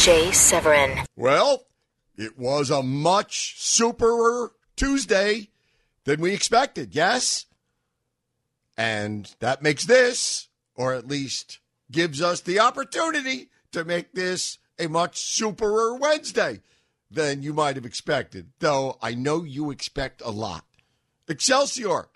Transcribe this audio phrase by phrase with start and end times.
[0.00, 1.04] Jay Severin.
[1.14, 1.66] Well,
[2.16, 5.50] it was a much superer Tuesday
[6.04, 7.44] than we expected, yes?
[8.78, 11.58] And that makes this, or at least
[11.92, 16.62] gives us the opportunity to make this a much superer Wednesday
[17.10, 20.64] than you might have expected, though I know you expect a lot.
[21.28, 22.06] Excelsior!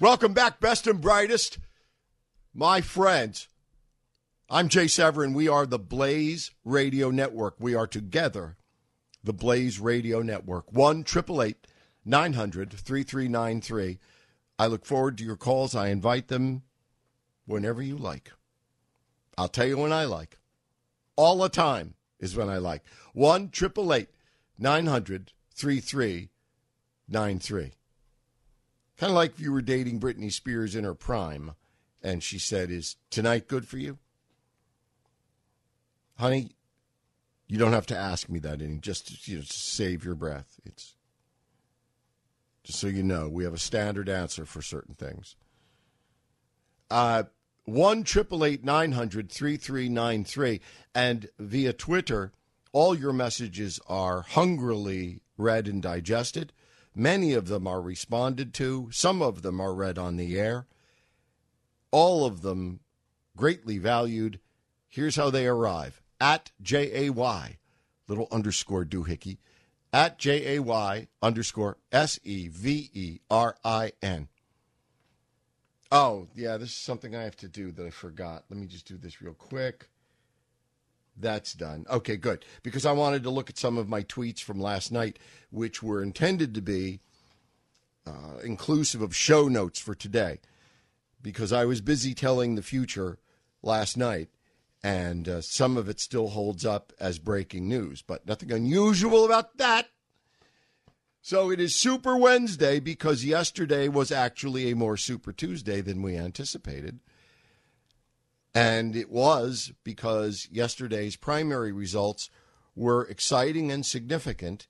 [0.00, 1.58] Welcome back, best and brightest.
[2.54, 3.48] My friends,
[4.48, 5.34] I'm Jay Severin.
[5.34, 7.56] We are the Blaze Radio Network.
[7.58, 8.56] We are together,
[9.22, 10.72] the Blaze Radio Network.
[10.72, 11.04] 1
[12.06, 13.98] 900 3393.
[14.58, 15.74] I look forward to your calls.
[15.74, 16.62] I invite them
[17.44, 18.32] whenever you like.
[19.36, 20.38] I'll tell you when I like.
[21.14, 22.84] All the time is when I like.
[23.12, 23.50] 1
[24.58, 27.72] 900 3393.
[29.00, 31.52] Kind of like if you were dating Britney Spears in her prime
[32.02, 33.96] and she said, Is tonight good for you?
[36.18, 36.50] Honey,
[37.46, 40.60] you don't have to ask me that any just you know, save your breath.
[40.66, 40.96] It's
[42.62, 45.34] just so you know, we have a standard answer for certain things.
[46.90, 47.22] Uh
[47.64, 50.60] one triple eight nine hundred three three nine three
[50.94, 52.32] and via Twitter,
[52.72, 56.52] all your messages are hungrily read and digested.
[56.94, 60.66] Many of them are responded to, some of them are read on the air.
[61.90, 62.80] All of them
[63.36, 64.40] greatly valued.
[64.88, 67.58] Here's how they arrive at J A Y,
[68.08, 69.38] little underscore doohickey,
[69.92, 74.28] at J A Y underscore S E V E R I N.
[75.92, 78.44] Oh, yeah, this is something I have to do that I forgot.
[78.48, 79.88] Let me just do this real quick.
[81.20, 81.86] That's done.
[81.90, 82.44] Okay, good.
[82.62, 85.18] Because I wanted to look at some of my tweets from last night,
[85.50, 87.00] which were intended to be
[88.06, 90.40] uh, inclusive of show notes for today.
[91.22, 93.18] Because I was busy telling the future
[93.62, 94.28] last night,
[94.82, 99.58] and uh, some of it still holds up as breaking news, but nothing unusual about
[99.58, 99.88] that.
[101.22, 106.16] So it is Super Wednesday because yesterday was actually a more Super Tuesday than we
[106.16, 107.00] anticipated.
[108.54, 112.30] And it was because yesterday's primary results
[112.74, 114.66] were exciting and significant,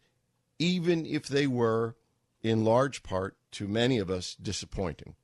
[0.58, 1.96] even if they were,
[2.42, 5.14] in large part, to many of us, disappointing.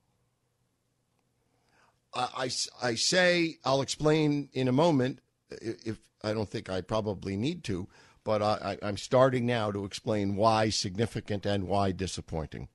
[2.14, 2.50] I, I,
[2.82, 7.88] I say, I'll explain in a moment, if I don't think I probably need to,
[8.24, 12.68] but I, I'm starting now to explain why significant and why disappointing.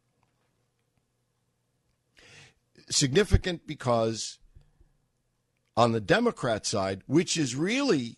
[2.90, 4.38] Significant because
[5.76, 8.18] on the Democrat side, which is really,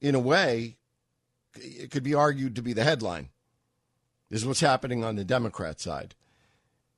[0.00, 0.76] in a way,
[1.54, 3.28] it could be argued to be the headline,
[4.30, 6.14] is what's happening on the Democrat side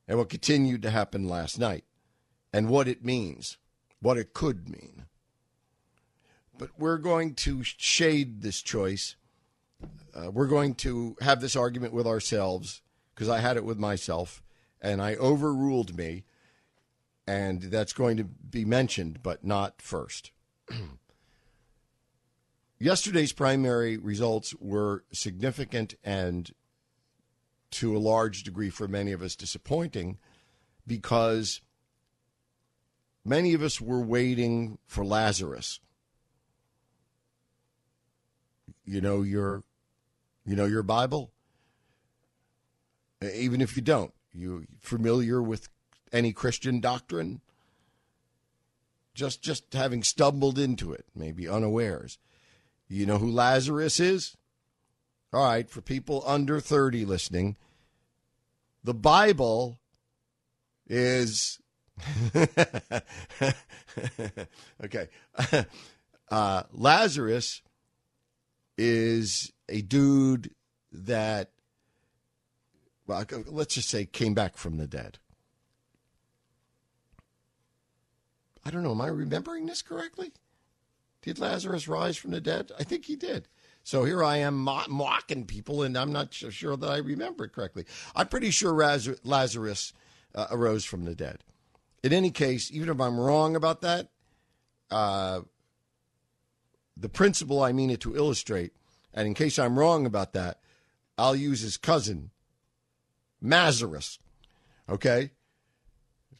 [0.07, 1.85] and what continued to happen last night
[2.53, 3.59] and what it means,
[4.01, 5.05] what it could mean.
[6.57, 9.17] But we're going to shade this choice.
[10.15, 12.81] Uh, we're going to have this argument with ourselves
[13.15, 14.43] because I had it with myself
[14.81, 16.25] and I overruled me
[17.29, 20.33] and that's going to be mentioned, but not first.
[22.79, 26.53] Yesterday's primary results were significant and
[27.73, 30.17] to a large degree for many of us disappointing
[30.87, 31.61] because
[33.27, 35.81] many of us were waiting for Lazarus.
[38.87, 39.65] You know your
[40.47, 41.31] you know your Bible?
[43.23, 45.69] Even if you don't, you familiar with
[46.13, 47.41] any Christian doctrine.
[49.15, 52.19] Just just having stumbled into it, maybe unawares.
[52.89, 54.37] You know who Lazarus is?
[55.33, 57.57] All right, for people under 30 listening,
[58.83, 59.79] the Bible
[60.87, 61.59] is
[64.85, 65.09] okay.
[66.31, 67.63] Uh, Lazarus
[68.77, 70.51] is a dude
[70.93, 71.51] that,
[73.07, 75.19] well, let's just say came back from the dead.
[78.65, 78.93] I don't know.
[78.93, 80.33] Am I remembering this correctly?
[81.23, 82.71] Did Lazarus rise from the dead?
[82.79, 83.49] I think he did.
[83.83, 87.87] So here I am mocking people, and I'm not sure that I remember it correctly.
[88.15, 88.73] I'm pretty sure
[89.25, 89.93] Lazarus
[90.35, 91.39] uh, arose from the dead.
[92.03, 94.09] In any case, even if I'm wrong about that,
[94.91, 95.41] uh,
[96.97, 98.73] the principle I mean it to illustrate,
[99.15, 100.61] and in case I'm wrong about that,
[101.17, 102.31] I'll use his cousin,
[103.43, 104.19] Mazarus.
[104.89, 105.31] Okay?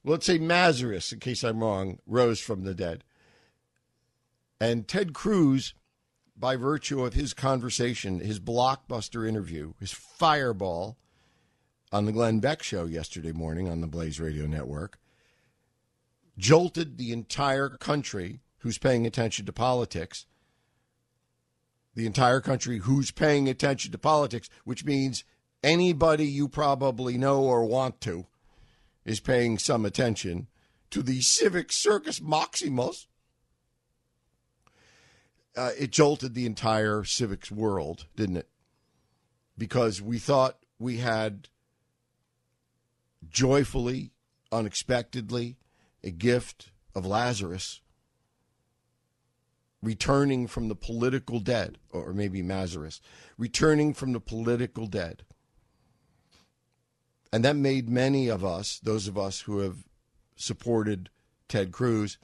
[0.09, 3.05] Let's say Mazarus, in case I'm wrong, rose from the dead.
[4.61, 5.75] And Ted Cruz,
[6.37, 10.97] by virtue of his conversation, his blockbuster interview, his fireball
[11.93, 14.99] on the Glenn Beck show yesterday morning on the Blaze Radio Network,
[16.37, 20.27] jolted the entire country who's paying attention to politics
[21.99, 25.25] the entire country who's paying attention to politics, which means
[25.65, 28.25] anybody you probably know or want to
[29.09, 30.49] is paying some attention
[30.91, 33.07] to the civic circus maximus.
[35.57, 38.49] Uh, it jolted the entire civics world, didn't it?
[39.57, 41.49] Because we thought we had
[43.31, 44.13] joyfully,
[44.53, 45.57] unexpectedly,
[46.05, 47.81] a gift of Lazarus
[49.83, 53.01] returning from the political dead, or maybe Mazarus,
[53.39, 55.23] returning from the political dead.
[57.33, 59.85] And that made many of us, those of us who have
[60.37, 61.11] supported
[61.49, 62.19] Ted Cruz,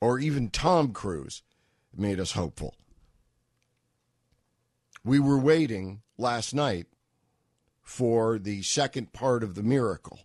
[0.00, 1.42] or even Tom Cruise,
[1.96, 2.74] made us hopeful.
[5.04, 6.86] We were waiting last night
[7.82, 10.20] for the second part of the miracle,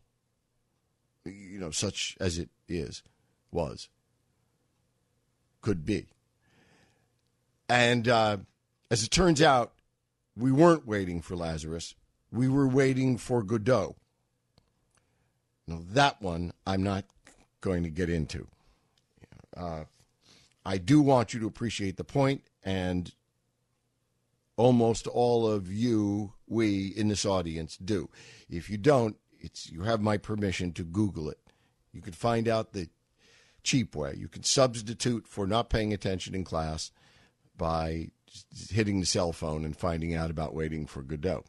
[1.24, 3.04] you know, such as it is,
[3.52, 3.90] was,
[5.62, 6.08] could be.
[7.70, 8.38] And uh,
[8.90, 9.74] as it turns out,
[10.36, 11.96] we weren't waiting for Lazarus.
[12.32, 13.96] We were waiting for Godot.
[15.68, 17.06] Now, that one I'm not
[17.60, 18.48] going to get into.
[19.56, 19.84] Uh,
[20.66, 23.14] I do want you to appreciate the point, and
[24.56, 28.10] almost all of you, we in this audience, do.
[28.50, 31.40] If you don't, it's you have my permission to Google it.
[31.92, 32.90] You can find out the
[33.64, 34.16] cheap way.
[34.18, 36.92] You can substitute for not paying attention in class
[37.58, 38.10] by
[38.70, 41.44] hitting the cell phone and finding out about waiting for Godot.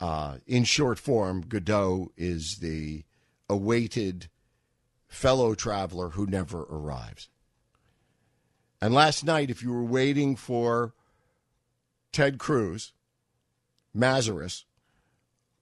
[0.00, 3.04] Uh, in short form, Godot is the
[3.48, 4.28] awaited
[5.08, 7.28] fellow traveler who never arrives.
[8.80, 10.94] And last night, if you were waiting for
[12.12, 12.92] Ted Cruz,
[13.94, 14.64] Mazarus,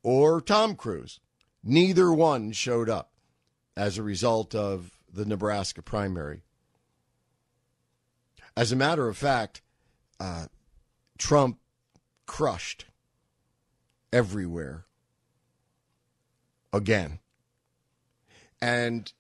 [0.03, 1.19] or Tom Cruise,
[1.65, 3.11] neither one showed up
[3.77, 6.43] as a result of the Nebraska primary.
[8.57, 9.63] As a matter of fact,
[10.21, 10.47] uh,
[11.17, 11.59] Trump
[12.27, 12.87] crushed
[14.13, 14.87] everywhere
[16.73, 17.19] again.
[18.61, 19.13] And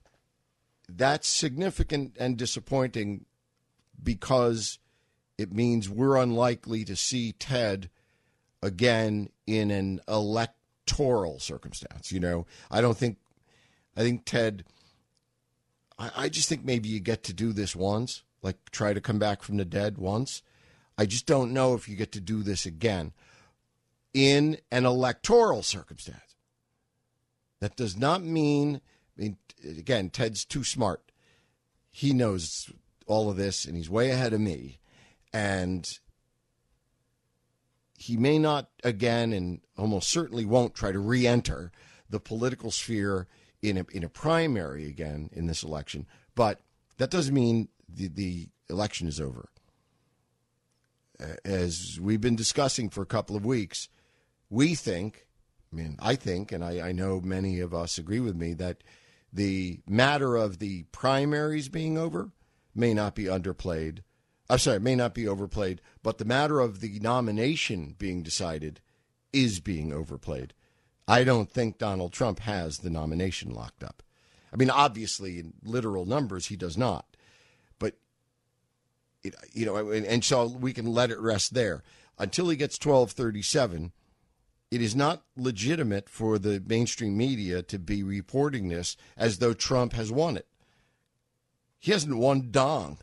[0.88, 3.26] that's significant and disappointing
[4.02, 4.78] because
[5.36, 7.90] it means we're unlikely to see Ted
[8.62, 12.10] again in an electoral circumstance.
[12.10, 13.18] You know, I don't think,
[13.96, 14.64] I think Ted,
[15.98, 19.18] I, I just think maybe you get to do this once, like try to come
[19.18, 20.42] back from the dead once.
[20.96, 23.12] I just don't know if you get to do this again
[24.14, 26.36] in an electoral circumstance.
[27.60, 28.80] That does not mean,
[29.16, 31.12] I mean, again, Ted's too smart.
[31.90, 32.70] He knows
[33.06, 34.78] all of this and he's way ahead of me.
[35.32, 35.98] And
[37.96, 41.72] he may not again and almost certainly won't try to re enter
[42.08, 43.26] the political sphere
[43.60, 46.06] in a, in a primary again in this election.
[46.34, 46.60] But
[46.98, 49.48] that doesn't mean the, the election is over
[51.44, 53.88] as we've been discussing for a couple of weeks,
[54.50, 55.26] we think,
[55.72, 58.82] I mean, I think, and I, I know many of us agree with me, that
[59.32, 62.32] the matter of the primaries being over
[62.74, 63.98] may not be underplayed.
[64.48, 68.80] I'm sorry, may not be overplayed, but the matter of the nomination being decided
[69.32, 70.54] is being overplayed.
[71.06, 74.02] I don't think Donald Trump has the nomination locked up.
[74.52, 77.16] I mean, obviously, in literal numbers, he does not
[77.78, 77.98] But,
[79.52, 81.82] you know, and so we can let it rest there
[82.18, 83.92] until he gets 1237.
[84.70, 89.94] It is not legitimate for the mainstream media to be reporting this as though Trump
[89.94, 90.46] has won it.
[91.78, 92.98] He hasn't won dong.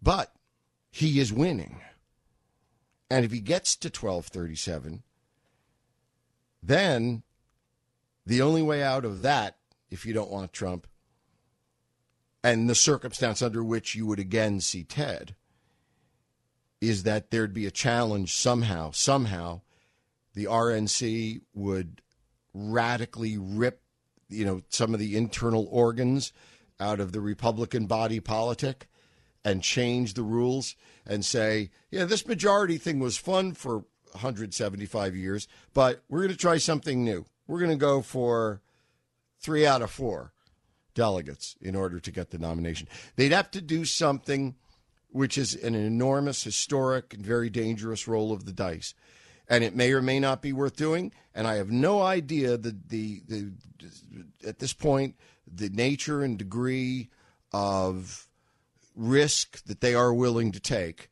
[0.00, 0.32] But
[0.90, 1.80] he is winning.
[3.10, 5.02] And if he gets to 1237,
[6.62, 7.22] then
[8.24, 9.56] the only way out of that
[9.90, 10.86] if you don't want Trump,
[12.42, 15.34] and the circumstance under which you would again see Ted,
[16.80, 19.60] is that there'd be a challenge somehow, somehow,
[20.34, 22.00] the RNC would
[22.54, 23.82] radically rip,
[24.28, 26.32] you know, some of the internal organs
[26.78, 28.88] out of the Republican body politic
[29.44, 30.74] and change the rules
[31.06, 36.36] and say, yeah, this majority thing was fun for 175 years, but we're going to
[36.36, 37.24] try something new.
[37.46, 38.60] We're going to go for
[39.40, 40.32] three out of four
[40.94, 42.88] delegates in order to get the nomination.
[43.16, 44.54] They'd have to do something
[45.10, 48.94] which is an enormous, historic, and very dangerous roll of the dice.
[49.48, 51.12] And it may or may not be worth doing.
[51.34, 53.50] And I have no idea the, the, the
[54.46, 55.16] at this point
[55.52, 57.10] the nature and degree
[57.52, 58.28] of
[58.94, 61.10] risk that they are willing to take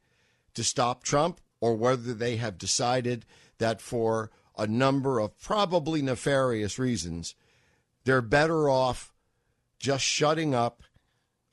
[0.54, 3.24] to stop Trump, or whether they have decided
[3.58, 7.34] that for a number of probably nefarious reasons,
[8.04, 9.12] they're better off
[9.78, 10.82] just shutting up,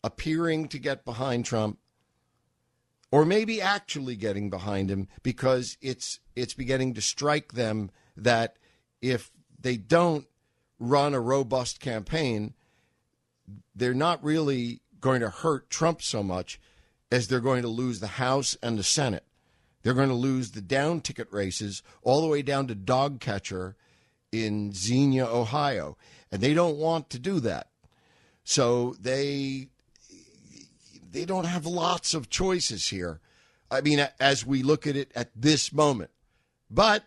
[0.03, 1.79] appearing to get behind Trump,
[3.15, 8.57] or maybe actually getting behind him because it's it's beginning to strike them that
[9.01, 10.27] if they don't
[10.79, 12.53] run a robust campaign,
[13.73, 16.59] they're not really going to hurt Trump so much
[17.09, 19.23] as they're going to lose the House and the Senate.
[19.81, 23.77] They're going to lose the down ticket races all the way down to dog catcher
[24.33, 25.95] in Xenia, Ohio.
[26.33, 27.69] And they don't want to do that.
[28.43, 29.69] So they
[31.15, 33.21] they don't have lots of choices here.
[33.71, 36.11] I mean, as we look at it at this moment.
[36.69, 37.05] But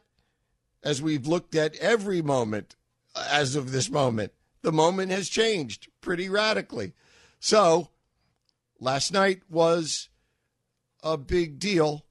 [0.83, 2.75] as we've looked at every moment
[3.15, 6.95] uh, as of this moment, the moment has changed pretty radically.
[7.38, 7.91] So
[8.81, 10.09] last night was
[11.03, 12.07] a big deal,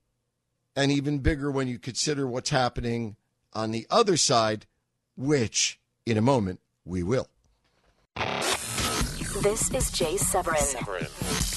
[0.76, 3.16] and even bigger when you consider what's happening
[3.54, 4.66] on the other side,
[5.16, 7.28] which in a moment we will.
[9.42, 11.57] This is Jay Severin, Severin.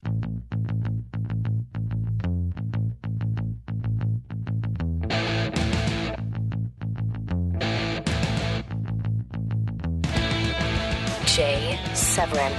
[12.11, 12.51] Severin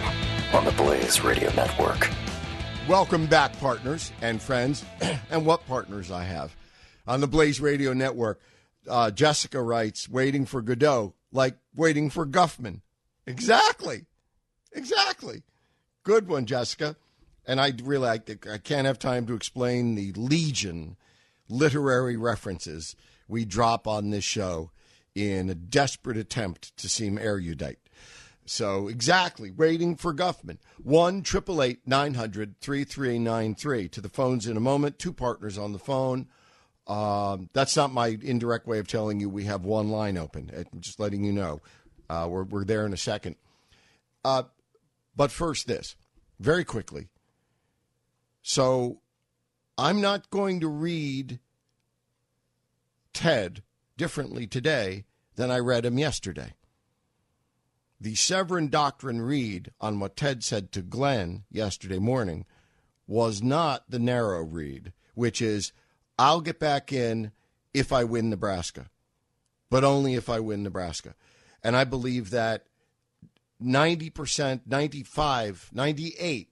[0.54, 2.08] on the Blaze Radio Network.
[2.88, 4.82] Welcome back, partners and friends,
[5.30, 6.56] and what partners I have
[7.06, 8.40] on the Blaze Radio Network.
[8.88, 12.80] Uh, Jessica writes, "Waiting for Godot, like waiting for Guffman."
[13.26, 14.06] Exactly,
[14.72, 15.42] exactly.
[16.02, 16.96] Good one, Jessica.
[17.46, 20.96] And I really, I, I can't have time to explain the legion
[21.50, 22.96] literary references
[23.28, 24.70] we drop on this show
[25.14, 27.81] in a desperate attempt to seem erudite.
[28.44, 30.58] So exactly, waiting for Guffman.
[30.82, 33.88] One triple eight nine hundred three three nine three.
[33.88, 34.98] To the phones in a moment.
[34.98, 36.28] Two partners on the phone.
[36.88, 40.50] Um, that's not my indirect way of telling you we have one line open.
[40.54, 41.60] I'm just letting you know.
[42.10, 43.36] Uh, we're we're there in a second.
[44.24, 44.44] Uh,
[45.14, 45.94] but first, this
[46.40, 47.08] very quickly.
[48.44, 48.98] So,
[49.78, 51.38] I'm not going to read
[53.12, 53.62] Ted
[53.96, 55.04] differently today
[55.36, 56.54] than I read him yesterday
[58.02, 62.46] the Severin Doctrine read on what Ted said to Glenn yesterday morning
[63.06, 65.72] was not the narrow read, which is
[66.18, 67.30] I'll get back in
[67.72, 68.90] if I win Nebraska,
[69.70, 71.14] but only if I win Nebraska.
[71.62, 72.66] And I believe that
[73.62, 76.48] 90%, 95, 98,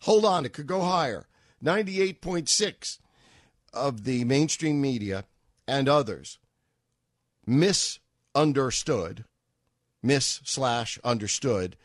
[0.00, 1.26] hold on, it could go higher,
[1.62, 2.98] 98.6
[3.74, 5.26] of the mainstream media
[5.68, 6.38] and others
[7.46, 9.26] misunderstood
[10.04, 11.76] miss slash understood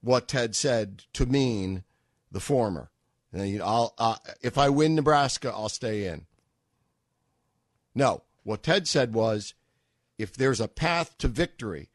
[0.00, 1.84] what Ted said to mean
[2.32, 2.90] the former.
[3.32, 6.26] And I'll, uh, if I win Nebraska, I'll stay in.
[7.94, 9.54] No, what Ted said was
[10.18, 11.90] if there's a path to victory,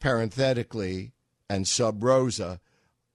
[0.00, 1.12] parenthetically,
[1.48, 2.60] and sub rosa,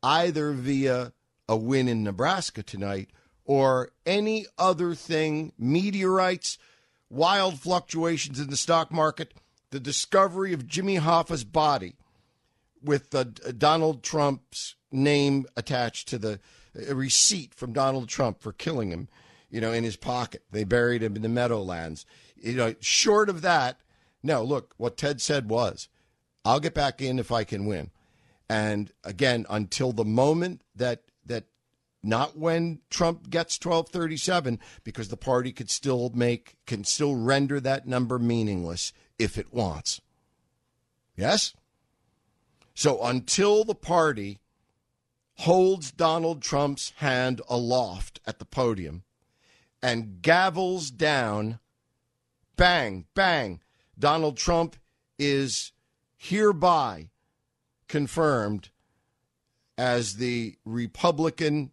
[0.02, 1.14] either via
[1.48, 3.10] a win in Nebraska tonight
[3.46, 6.58] or any other thing, meteorites,
[7.10, 9.34] wild fluctuations in the stock market,
[9.74, 11.96] the discovery of Jimmy Hoffa's body,
[12.84, 13.24] with uh,
[13.58, 16.40] Donald Trump's name attached to the
[16.90, 19.08] a receipt from Donald Trump for killing him,
[19.50, 20.44] you know, in his pocket.
[20.52, 22.06] They buried him in the Meadowlands.
[22.36, 23.80] You know, short of that,
[24.22, 25.88] no, look, what Ted said was,
[26.46, 27.90] I'll get back in if I can win.
[28.48, 31.46] And again, until the moment that that
[32.04, 37.88] not when Trump gets 1237 because the party could still make can still render that
[37.88, 40.02] number meaningless if it wants.
[41.16, 41.54] Yes?
[42.74, 44.40] So until the party
[45.36, 49.04] holds Donald Trump's hand aloft at the podium
[49.82, 51.60] and gavels down
[52.56, 53.60] bang bang
[53.98, 54.76] Donald Trump
[55.18, 55.72] is
[56.18, 57.10] hereby
[57.88, 58.70] confirmed
[59.78, 61.72] as the Republican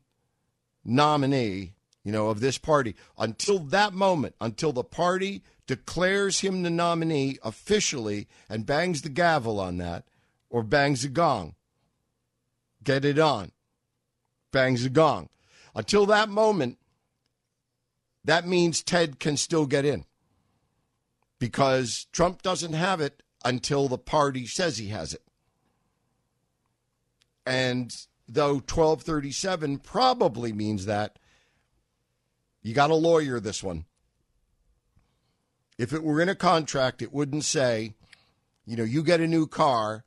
[0.85, 2.95] nominee, you know, of this party.
[3.19, 9.61] Until that moment, until the party declares him the nominee officially and bangs the gavel
[9.61, 10.05] on that
[10.49, 11.55] or bangs the gong.
[12.83, 13.53] Get it on.
[14.51, 15.29] Bangs the gong.
[15.73, 16.79] Until that moment,
[18.25, 20.07] that means Ted can still get in
[21.39, 25.23] because Trump doesn't have it until the party says he has it.
[27.47, 27.97] And
[28.27, 31.21] though 1237 probably means that,
[32.61, 33.85] you got a lawyer this one.
[35.81, 37.95] If it were in a contract, it wouldn't say,
[38.67, 40.05] you know, you get a new car.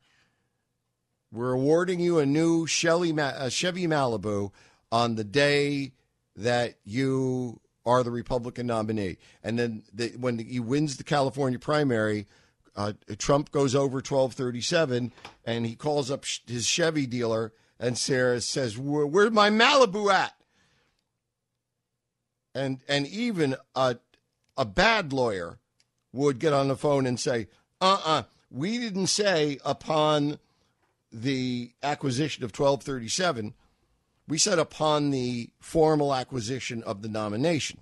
[1.32, 4.52] We're awarding you a new Chevy, Malibu
[4.92, 5.94] on the day
[6.36, 9.18] that you are the Republican nominee.
[9.44, 12.28] And then the, when he wins the California primary,
[12.76, 15.12] uh, Trump goes over 1237
[15.44, 20.36] and he calls up his Chevy dealer and Sarah says, "Where's my Malibu at?"
[22.54, 23.98] And and even a
[24.56, 25.58] a bad lawyer
[26.14, 27.48] would get on the phone and say,
[27.82, 30.40] "Uh-uh, we didn't say upon
[31.12, 33.54] the acquisition of 1237,
[34.28, 37.82] we said upon the formal acquisition of the nomination."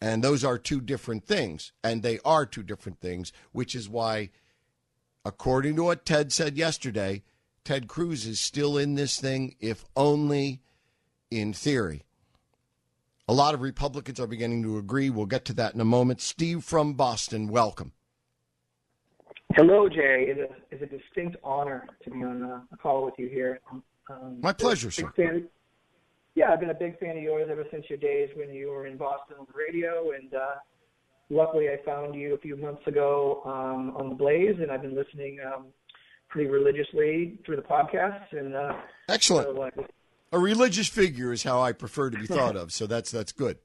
[0.00, 4.30] And those are two different things, and they are two different things, which is why
[5.24, 7.22] according to what Ted said yesterday,
[7.64, 10.60] Ted Cruz is still in this thing, if only
[11.30, 12.04] in theory.
[13.30, 15.08] A lot of Republicans are beginning to agree.
[15.08, 16.20] We'll get to that in a moment.
[16.20, 17.92] Steve from Boston, welcome.
[19.54, 20.26] Hello, Jay.
[20.26, 23.60] It's a, it's a distinct honor to be on a, a call with you here.
[23.70, 25.12] Um, My pleasure, sir.
[25.14, 25.44] Fan,
[26.34, 28.88] yeah, I've been a big fan of yours ever since your days when you were
[28.88, 30.56] in Boston on the radio, and uh,
[31.28, 34.96] luckily I found you a few months ago um, on the Blaze, and I've been
[34.96, 35.66] listening um,
[36.30, 38.24] pretty religiously through the podcast.
[38.32, 38.72] And uh,
[39.08, 39.56] excellent.
[39.56, 39.70] So, uh,
[40.32, 42.72] a religious figure is how I prefer to be thought of.
[42.72, 43.58] So that's that's good.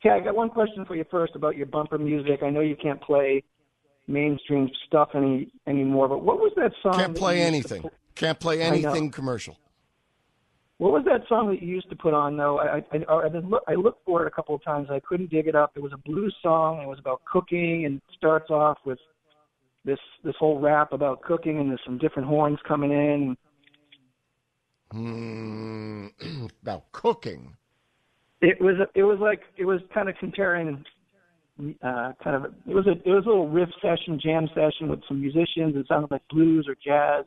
[0.00, 2.42] Okay, I got one question for you first about your bumper music.
[2.42, 3.44] I know you can't play
[4.08, 6.94] mainstream stuff any anymore, but what was that song?
[6.94, 7.84] Can't play anything.
[8.14, 9.56] Can't play anything commercial.
[10.78, 12.58] What was that song that you used to put on though?
[12.58, 14.88] I I, I, look, I looked for it a couple of times.
[14.90, 15.72] I couldn't dig it up.
[15.76, 16.82] It was a blues song.
[16.82, 18.98] It was about cooking and starts off with
[19.84, 23.36] this this whole rap about cooking and there's some different horns coming in.
[24.92, 26.10] Mm,
[26.62, 27.56] about cooking.
[28.40, 30.84] It was it was like it was kind of comparing
[31.82, 35.00] uh, kind of it was a it was a little riff session, jam session with
[35.06, 35.76] some musicians.
[35.76, 37.24] It sounded like blues or jazz,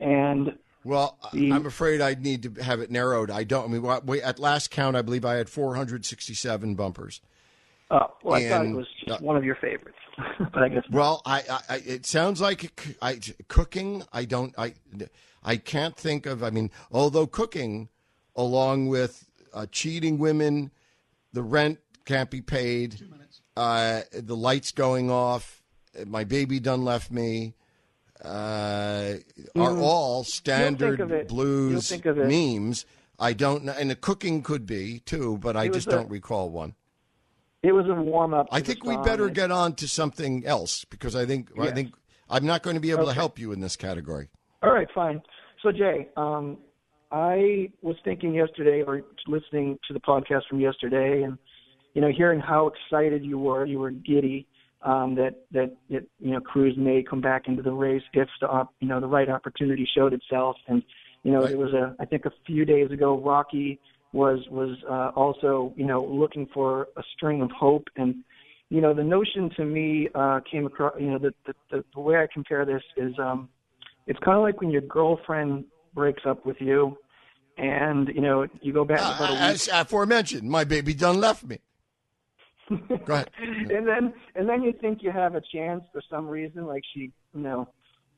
[0.00, 3.30] and well, the, I'm afraid I need to have it narrowed.
[3.30, 3.64] I don't.
[3.64, 7.20] I mean, we, at last count, I believe I had 467 bumpers.
[7.90, 9.98] Oh, well, and, I thought it was uh, one of your favorites,
[10.52, 10.82] but I guess.
[10.90, 14.02] Well, I, I, it sounds like I, cooking.
[14.12, 14.54] I don't.
[14.58, 14.74] I,
[15.44, 16.42] I can't think of.
[16.42, 17.88] I mean, although cooking,
[18.36, 20.70] along with uh, cheating women,
[21.32, 23.00] the rent can't be paid,
[23.56, 25.62] uh, the lights going off,
[26.06, 27.54] my baby done left me,
[28.24, 29.14] uh,
[29.56, 29.80] are mm.
[29.80, 32.86] all standard blues memes.
[33.18, 36.50] I don't know, and the cooking could be too, but I just a, don't recall
[36.50, 36.74] one.
[37.62, 38.48] It was a warm up.
[38.50, 41.94] I think we better get on to something else because I think I think
[42.28, 43.10] I'm not going to be able okay.
[43.10, 44.28] to help you in this category.
[44.62, 45.20] All right, fine.
[45.62, 46.58] So Jay, um,
[47.10, 51.36] I was thinking yesterday or listening to the podcast from yesterday, and
[51.94, 54.46] you know, hearing how excited you were, you were giddy
[54.82, 58.48] um, that that it, you know Cruz may come back into the race if the
[58.48, 60.82] op, you know the right opportunity showed itself, and
[61.22, 61.52] you know right.
[61.52, 63.78] it was a I think a few days ago Rocky
[64.12, 68.16] was was uh, also you know looking for a string of hope and
[68.68, 72.16] you know the notion to me uh, came across you know the, the the way
[72.16, 73.48] I compare this is um,
[74.06, 76.96] it's kind of like when your girlfriend breaks up with you
[77.58, 79.42] and you know you go back uh, about a week.
[79.42, 81.58] as aforementioned my baby done left me
[83.04, 86.66] go ahead and then and then you think you have a chance for some reason
[86.66, 87.68] like she you know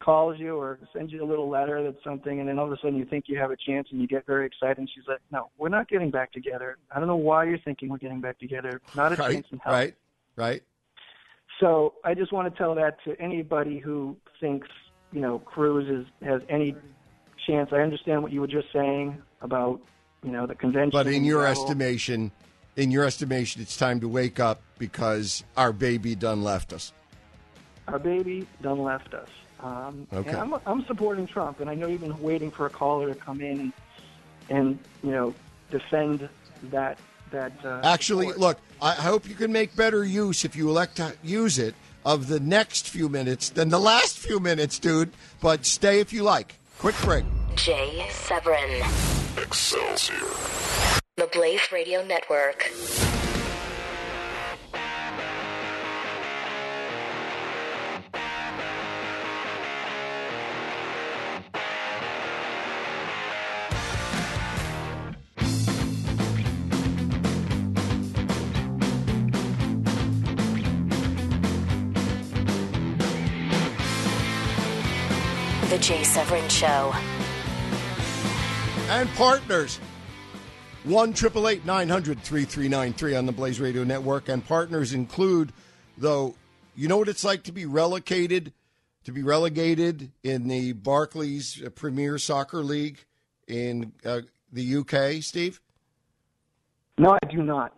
[0.04, 2.76] calls you or sends you a little letter that's something, and then all of a
[2.82, 5.20] sudden you think you have a chance and you get very excited, and she's like,
[5.30, 6.76] "No, we're not getting back together.
[6.94, 8.82] I don't know why you're thinking we're getting back together.
[8.94, 9.94] Not a Right, chance in hell." right,
[10.36, 10.62] right.
[11.58, 14.68] So I just want to tell that to anybody who thinks
[15.14, 16.74] you know Cruz is, has any
[17.46, 17.70] chance.
[17.72, 19.80] I understand what you were just saying about
[20.22, 20.90] you know the convention.
[20.90, 21.62] But in your level.
[21.62, 22.32] estimation,
[22.76, 26.92] in your estimation, it's time to wake up because our baby done left us.
[27.88, 29.28] our baby done left us.
[29.60, 30.30] Um, Okay.
[30.30, 33.14] And I'm, I'm supporting Trump, and I know you've been waiting for a caller to
[33.14, 33.72] come in and,
[34.50, 35.34] and you know
[35.70, 36.28] defend
[36.64, 36.98] that
[37.30, 37.52] that.
[37.64, 38.40] Uh, Actually, support.
[38.40, 42.28] look, I hope you can make better use if you elect to use it of
[42.28, 45.12] the next few minutes than the last few minutes, dude.
[45.40, 46.54] But stay if you like.
[46.78, 47.24] Quick break.
[47.56, 48.82] Jay Severin,
[49.38, 50.16] Excelsior.
[51.16, 52.70] the Blaze Radio Network.
[75.74, 76.94] The Jay Severin Show.
[78.90, 79.80] and partners.
[80.84, 84.46] One triple eight nine hundred three three nine three on the Blaze Radio Network, and
[84.46, 85.52] partners include,
[85.98, 86.36] though,
[86.76, 88.52] you know what it's like to be relocated,
[89.02, 93.04] to be relegated in the Barclays Premier Soccer League
[93.48, 94.20] in uh,
[94.52, 95.60] the UK, Steve.
[96.98, 97.76] no, I do not.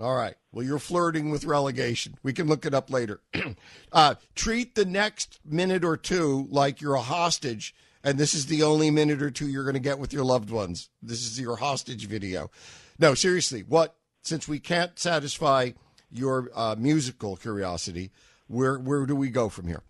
[0.00, 0.34] All right.
[0.52, 2.16] Well, you're flirting with relegation.
[2.22, 3.20] We can look it up later.
[3.92, 8.62] uh, treat the next minute or two like you're a hostage, and this is the
[8.62, 10.90] only minute or two you're going to get with your loved ones.
[11.02, 12.50] This is your hostage video.
[12.98, 13.62] No, seriously.
[13.66, 13.96] What?
[14.20, 15.70] Since we can't satisfy
[16.10, 18.10] your uh, musical curiosity,
[18.46, 19.82] where where do we go from here?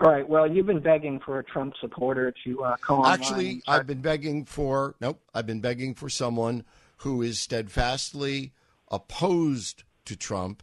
[0.00, 0.28] All right.
[0.28, 3.04] Well, you've been begging for a Trump supporter to uh, come.
[3.06, 5.20] Actually, I've been begging for nope.
[5.34, 6.64] I've been begging for someone
[6.98, 8.52] who is steadfastly
[8.94, 10.62] opposed to Trump,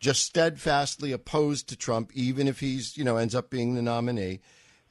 [0.00, 4.40] just steadfastly opposed to Trump, even if he's you know ends up being the nominee,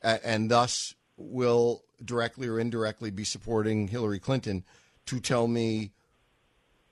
[0.02, 4.64] and thus will directly or indirectly be supporting Hillary Clinton,
[5.06, 5.92] to tell me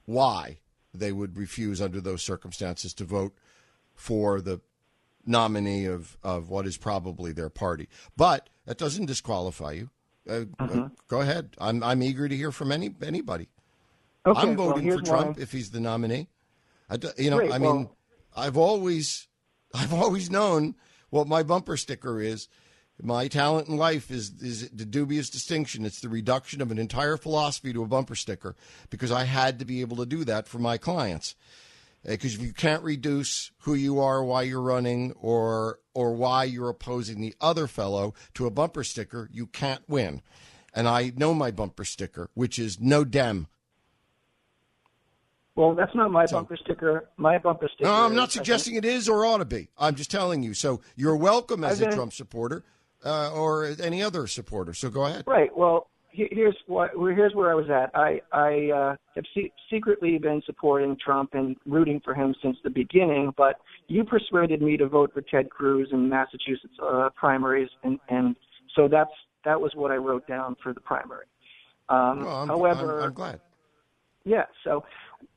[0.05, 0.57] why
[0.93, 3.33] they would refuse under those circumstances to vote
[3.95, 4.61] for the
[5.25, 7.87] nominee of, of what is probably their party.
[8.15, 9.89] But that doesn't disqualify you.
[10.29, 11.55] Uh, uh, go ahead.
[11.59, 13.49] I'm I'm eager to hear from any anybody.
[14.25, 16.27] Okay, I'm voting here's for Trump if he's the nominee.
[16.89, 17.97] I you know, Great, I mean, well-
[18.35, 19.27] I've always
[19.73, 20.75] I've always known
[21.09, 22.47] what my bumper sticker is.
[23.01, 25.85] My talent in life is is the dubious distinction.
[25.85, 28.55] It's the reduction of an entire philosophy to a bumper sticker
[28.89, 31.35] because I had to be able to do that for my clients.
[32.05, 36.43] Uh, because if you can't reduce who you are, why you're running, or or why
[36.43, 40.21] you're opposing the other fellow to a bumper sticker, you can't win.
[40.73, 43.47] And I know my bumper sticker, which is no dem.
[45.55, 47.09] Well, that's not my bumper sticker.
[47.17, 47.87] My bumper sticker.
[47.89, 49.69] No, I'm not I think- suggesting it is or ought to be.
[49.77, 50.53] I'm just telling you.
[50.53, 52.63] So you're welcome as a Trump supporter
[53.05, 54.73] uh, or any other supporter.
[54.73, 55.25] So go ahead.
[55.27, 55.55] Right.
[55.55, 56.91] Well, here's what.
[56.97, 57.91] Here's where I was at.
[57.95, 62.71] I I uh, have se- secretly been supporting Trump and rooting for him since the
[62.71, 63.31] beginning.
[63.37, 68.35] But you persuaded me to vote for Ted Cruz in Massachusetts uh, primaries, and and
[68.75, 69.11] so that's
[69.45, 71.25] that was what I wrote down for the primary.
[71.89, 73.39] Um, Well, I'm, however, I'm, I'm glad.
[74.23, 74.45] yeah.
[74.63, 74.83] So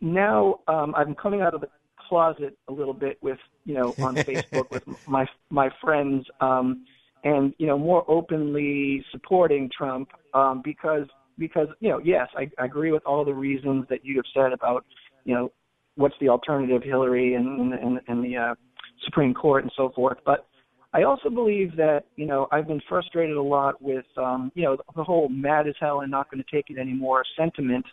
[0.01, 1.69] now um, I'm coming out of the
[2.09, 6.85] closet a little bit with you know on Facebook with my my friends, um,
[7.25, 11.07] and you know more openly supporting Trump um, because
[11.39, 14.53] because you know yes I, I agree with all the reasons that you have said
[14.53, 14.85] about
[15.25, 15.53] you know
[15.97, 18.55] what's the alternative Hillary and and, and the uh,
[19.05, 20.47] Supreme Court and so forth, but
[20.93, 24.77] I also believe that you know I've been frustrated a lot with um, you know
[24.95, 27.85] the whole mad as hell and not going to take it anymore sentiment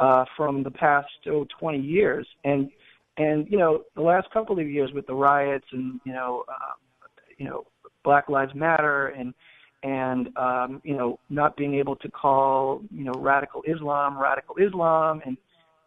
[0.00, 2.70] uh, from the past oh, 20 years, and
[3.16, 7.06] and you know the last couple of years with the riots and you know uh,
[7.36, 7.66] you know
[8.02, 9.34] Black Lives Matter and
[9.82, 15.22] and um, you know not being able to call you know radical Islam radical Islam
[15.24, 15.36] and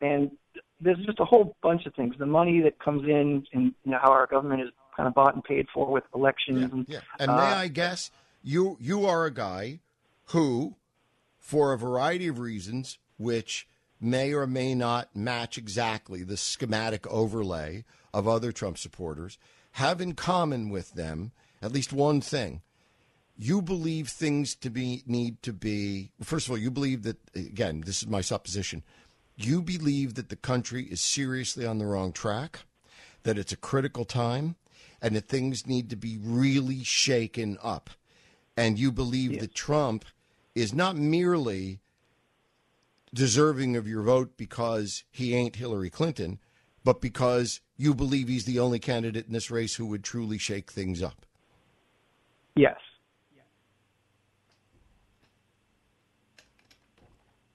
[0.01, 0.31] and
[0.79, 2.13] there's just a whole bunch of things.
[2.19, 5.33] The money that comes in and you know how our government is kind of bought
[5.33, 6.99] and paid for with elections Yeah, and yeah.
[7.19, 8.11] And uh, may I guess
[8.43, 9.79] you you are a guy
[10.25, 10.75] who,
[11.39, 13.67] for a variety of reasons, which
[14.03, 19.37] may or may not match exactly the schematic overlay of other Trump supporters,
[19.73, 22.61] have in common with them at least one thing.
[23.37, 27.81] You believe things to be need to be first of all, you believe that again,
[27.85, 28.83] this is my supposition.
[29.35, 32.59] You believe that the country is seriously on the wrong track,
[33.23, 34.55] that it's a critical time,
[35.01, 37.89] and that things need to be really shaken up.
[38.55, 40.05] And you believe that Trump
[40.53, 41.79] is not merely
[43.13, 46.39] deserving of your vote because he ain't Hillary Clinton,
[46.83, 50.71] but because you believe he's the only candidate in this race who would truly shake
[50.71, 51.25] things up.
[52.55, 52.77] Yes.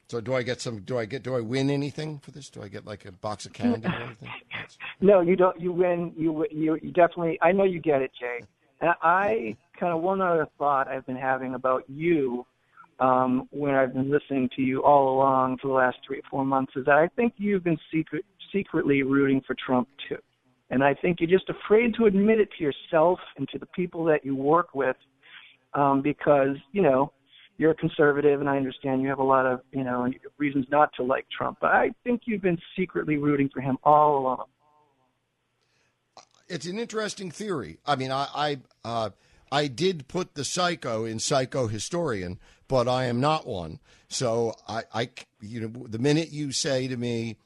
[0.08, 0.80] So do I get some?
[0.80, 1.22] Do I get?
[1.22, 2.48] Do I win anything for this?
[2.48, 4.30] Do I get like a box of candy or anything?
[5.00, 5.58] No, you don't.
[5.58, 6.12] You win.
[6.16, 7.38] You you, you definitely.
[7.40, 8.40] I know you get it, Jay.
[8.80, 12.44] And I kind of one other thought I've been having about you
[13.00, 16.44] um, when I've been listening to you all along for the last three or four
[16.44, 20.18] months is that I think you've been secret, secretly rooting for Trump too.
[20.70, 24.04] And I think you're just afraid to admit it to yourself and to the people
[24.04, 24.96] that you work with
[25.74, 27.12] um, because, you know,
[27.56, 30.90] you're a conservative and I understand you have a lot of, you know, reasons not
[30.96, 31.58] to like Trump.
[31.60, 34.44] But I think you've been secretly rooting for him all along
[36.48, 37.78] it's an interesting theory.
[37.86, 39.10] I mean, I I, uh,
[39.50, 43.80] I did put the psycho in psycho historian, but I am not one.
[44.08, 47.36] So I, I, you know, the minute you say to me,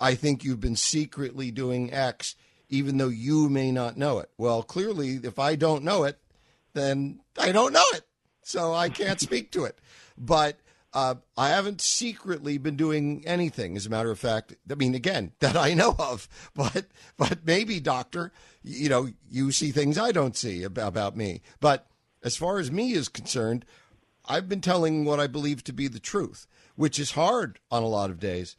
[0.00, 2.36] I think you've been secretly doing X,
[2.68, 4.30] even though you may not know it.
[4.36, 6.18] Well, clearly, if I don't know it,
[6.74, 8.02] then I don't know it.
[8.42, 9.78] So I can't speak to it.
[10.18, 10.58] But
[10.92, 13.76] uh, I haven't secretly been doing anything.
[13.76, 16.28] As a matter of fact, I mean, again, that I know of.
[16.54, 18.32] But but maybe, doctor,
[18.62, 21.42] you know, you see things I don't see about, about me.
[21.60, 21.86] But
[22.26, 23.64] as far as me is concerned,
[24.26, 27.88] I've been telling what I believe to be the truth, which is hard on a
[27.88, 28.56] lot of days.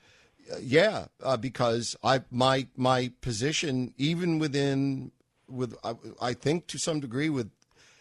[0.51, 5.11] Uh, yeah, uh, because I my my position, even within
[5.47, 7.51] with I, I think to some degree with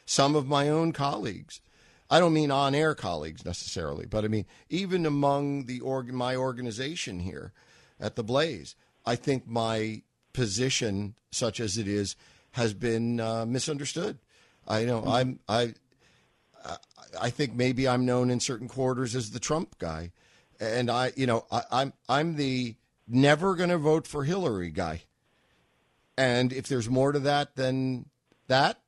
[0.04, 1.60] some of my own colleagues
[2.08, 6.36] I don't mean on air colleagues necessarily, but I mean even among the org- my
[6.36, 7.52] organization here
[7.98, 10.02] at the Blaze, I think my
[10.32, 12.14] position, such as it is,
[12.52, 14.18] has been uh, misunderstood.
[14.66, 15.08] I know mm-hmm.
[15.10, 15.74] I'm I.
[17.18, 20.12] I think maybe I'm known in certain quarters as the Trump guy,
[20.60, 22.76] and I, you know, I, I'm I'm the
[23.08, 25.02] never going to vote for Hillary guy.
[26.18, 28.06] And if there's more to that than
[28.48, 28.80] that,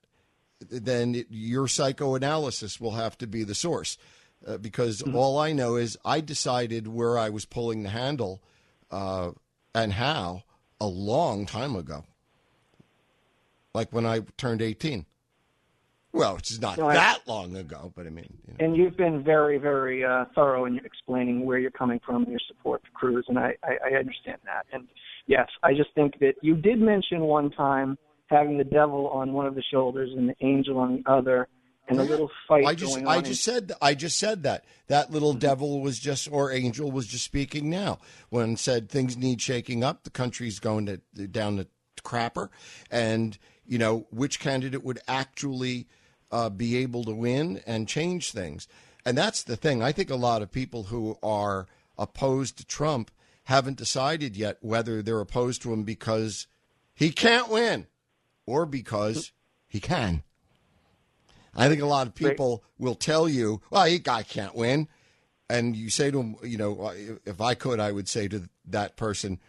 [0.60, 3.98] then it, your psychoanalysis will have to be the source.
[4.46, 5.16] Uh, because mm-hmm.
[5.16, 8.40] all I know is I decided where I was pulling the handle
[8.90, 9.32] uh,
[9.74, 10.44] and how
[10.80, 12.04] a long time ago.
[13.74, 15.06] Like when I turned 18.
[16.18, 18.36] Well, which is not no, that I, long ago, but I mean.
[18.46, 18.64] You know.
[18.64, 22.40] And you've been very, very uh, thorough in explaining where you're coming from and your
[22.48, 24.66] support for Cruz, and I, I, I understand that.
[24.72, 24.88] And
[25.28, 29.46] yes, I just think that you did mention one time having the devil on one
[29.46, 31.46] of the shoulders and the angel on the other,
[31.88, 33.16] and a little fight I just, going on.
[33.16, 35.38] I just said, I just said that that little mm-hmm.
[35.38, 40.02] devil was just, or angel was just speaking now when said things need shaking up.
[40.02, 40.96] The country's going to
[41.28, 41.68] down the
[42.02, 42.48] crapper,
[42.90, 45.86] and you know which candidate would actually
[46.30, 48.68] uh, be able to win and change things.
[49.04, 49.82] And that's the thing.
[49.82, 53.10] I think a lot of people who are opposed to Trump
[53.44, 56.46] haven't decided yet whether they're opposed to him because
[56.94, 57.86] he can't win
[58.44, 59.32] or because
[59.66, 60.22] he can.
[61.54, 64.88] I think a lot of people will tell you, well, he guy can't win.
[65.50, 66.92] And you say to him, you know,
[67.24, 69.40] if I could, I would say to that person,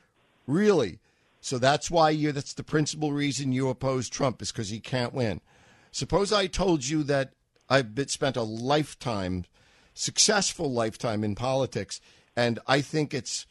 [0.47, 0.99] really?
[1.41, 5.13] So that's why you that's the principal reason you oppose Trump is because he can't
[5.13, 5.41] win.
[5.91, 7.33] Suppose I told you that
[7.69, 9.45] I've been, spent a lifetime,
[9.93, 11.99] successful lifetime in politics,
[12.35, 13.45] and I think it's,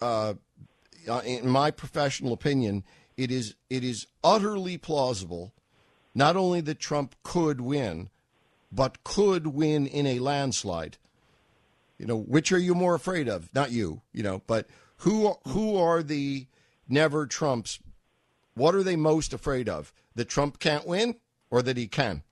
[0.00, 0.34] uh,
[1.24, 2.84] in my professional opinion,
[3.16, 5.52] it is it is utterly plausible
[6.14, 8.10] not only that Trump could win,
[8.72, 10.96] but could win in a landslide.
[11.98, 13.54] You know, which are you more afraid of?
[13.54, 14.66] Not you, you know, but
[14.98, 16.46] who who are the
[16.88, 17.78] never Trumps?
[18.54, 19.92] What are they most afraid of?
[20.14, 21.16] That Trump can't win
[21.50, 22.22] or that he can?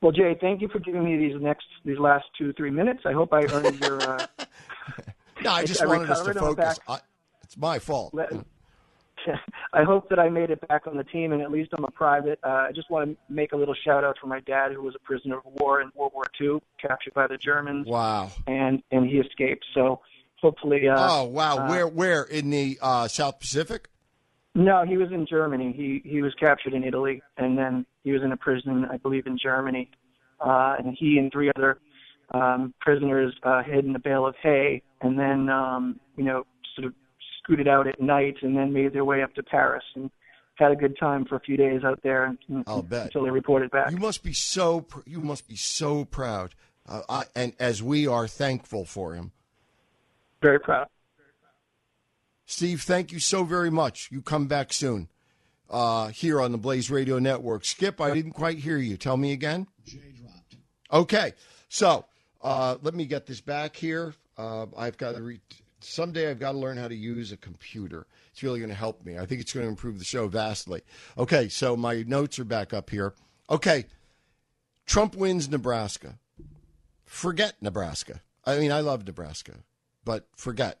[0.00, 3.00] Well, Jay, thank you for giving me these next these last two three minutes.
[3.04, 4.00] I hope I earned your.
[4.00, 4.26] Uh,
[5.42, 6.78] no, I just I wanted us to focus.
[6.86, 7.00] I,
[7.42, 8.14] it's my fault.
[8.14, 8.32] Let,
[9.72, 11.90] I hope that I made it back on the team, and at least I'm a
[11.90, 12.38] private.
[12.44, 14.94] Uh, I just want to make a little shout out for my dad, who was
[14.94, 17.86] a prisoner of war in World War II, captured by the Germans.
[17.86, 18.30] Wow!
[18.46, 19.64] And and he escaped.
[19.74, 20.00] So
[20.40, 20.88] hopefully.
[20.88, 21.58] Uh, oh wow!
[21.58, 23.88] Uh, where where in the uh, South Pacific?
[24.58, 25.72] No, he was in Germany.
[25.72, 29.28] He he was captured in Italy, and then he was in a prison, I believe,
[29.28, 29.88] in Germany.
[30.40, 31.78] Uh, and he and three other
[32.34, 36.44] um, prisoners uh, hid in a bale of hay, and then um, you know
[36.74, 36.94] sort of
[37.38, 40.10] scooted out at night and then made their way up to Paris and
[40.56, 43.06] had a good time for a few days out there I'll bet.
[43.06, 43.92] until they reported back.
[43.92, 46.56] You must be so pr- you must be so proud,
[46.88, 49.30] uh, I, and as we are thankful for him.
[50.42, 50.88] Very proud.
[52.50, 54.08] Steve, thank you so very much.
[54.10, 55.08] You come back soon
[55.68, 57.66] uh, here on the Blaze Radio Network.
[57.66, 58.96] Skip, I didn't quite hear you.
[58.96, 59.66] Tell me again.
[59.84, 60.56] J dropped.
[60.90, 61.34] Okay,
[61.68, 62.06] so
[62.40, 64.14] uh, let me get this back here.
[64.38, 65.40] Uh, I've got to re-
[65.80, 68.06] someday I've got to learn how to use a computer.
[68.32, 69.18] It's really going to help me.
[69.18, 70.80] I think it's going to improve the show vastly.
[71.18, 73.12] Okay, so my notes are back up here.
[73.50, 73.84] Okay,
[74.86, 76.18] Trump wins Nebraska.
[77.04, 78.22] Forget Nebraska.
[78.46, 79.56] I mean, I love Nebraska,
[80.02, 80.80] but forget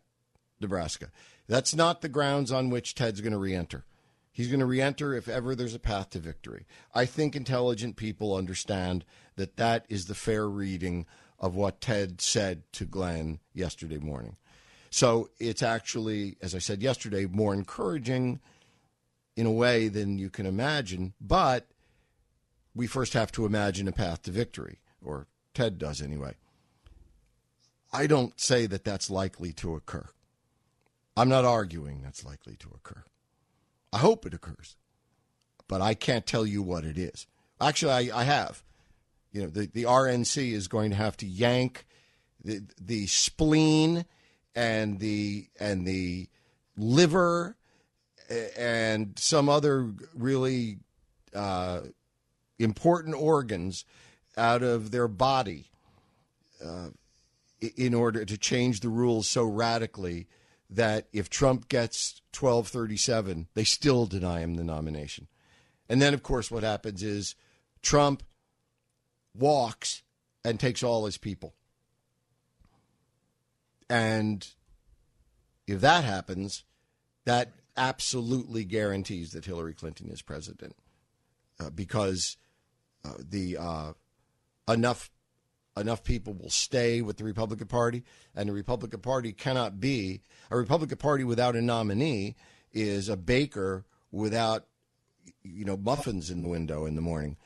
[0.60, 1.10] Nebraska.
[1.48, 3.84] That's not the grounds on which Ted's going to reenter.
[4.30, 6.66] He's going to reenter if ever there's a path to victory.
[6.94, 9.04] I think intelligent people understand
[9.36, 11.06] that that is the fair reading
[11.40, 14.36] of what Ted said to Glenn yesterday morning.
[14.90, 18.40] So it's actually, as I said yesterday, more encouraging
[19.36, 21.14] in a way than you can imagine.
[21.20, 21.66] But
[22.74, 26.34] we first have to imagine a path to victory, or Ted does anyway.
[27.92, 30.08] I don't say that that's likely to occur.
[31.18, 33.02] I'm not arguing that's likely to occur.
[33.92, 34.76] I hope it occurs,
[35.66, 37.26] but I can't tell you what it is.
[37.60, 38.62] Actually, I, I have.
[39.32, 41.86] You know, the, the RNC is going to have to yank
[42.44, 44.04] the, the spleen
[44.54, 46.28] and the and the
[46.76, 47.56] liver
[48.56, 50.78] and some other really
[51.34, 51.80] uh,
[52.60, 53.84] important organs
[54.36, 55.72] out of their body
[56.64, 56.90] uh,
[57.76, 60.28] in order to change the rules so radically
[60.70, 65.26] that if Trump gets 1237, they still deny him the nomination.
[65.88, 67.34] And then, of course, what happens is
[67.82, 68.22] Trump
[69.34, 70.02] walks
[70.44, 71.54] and takes all his people.
[73.88, 74.46] And
[75.66, 76.64] if that happens,
[77.24, 80.76] that absolutely guarantees that Hillary Clinton is president
[81.60, 82.36] uh, because
[83.04, 83.92] uh, the uh,
[84.68, 85.10] enough
[85.80, 90.56] enough people will stay with the Republican Party, and the Republican Party cannot be a
[90.56, 92.36] Republican Party without a nominee
[92.72, 94.66] is a baker without
[95.42, 97.36] you know muffins in the window in the morning.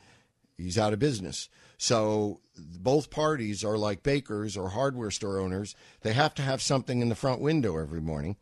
[0.57, 1.49] He's out of business.
[1.77, 5.75] So both parties are like bakers or hardware store owners.
[6.01, 8.37] They have to have something in the front window every morning,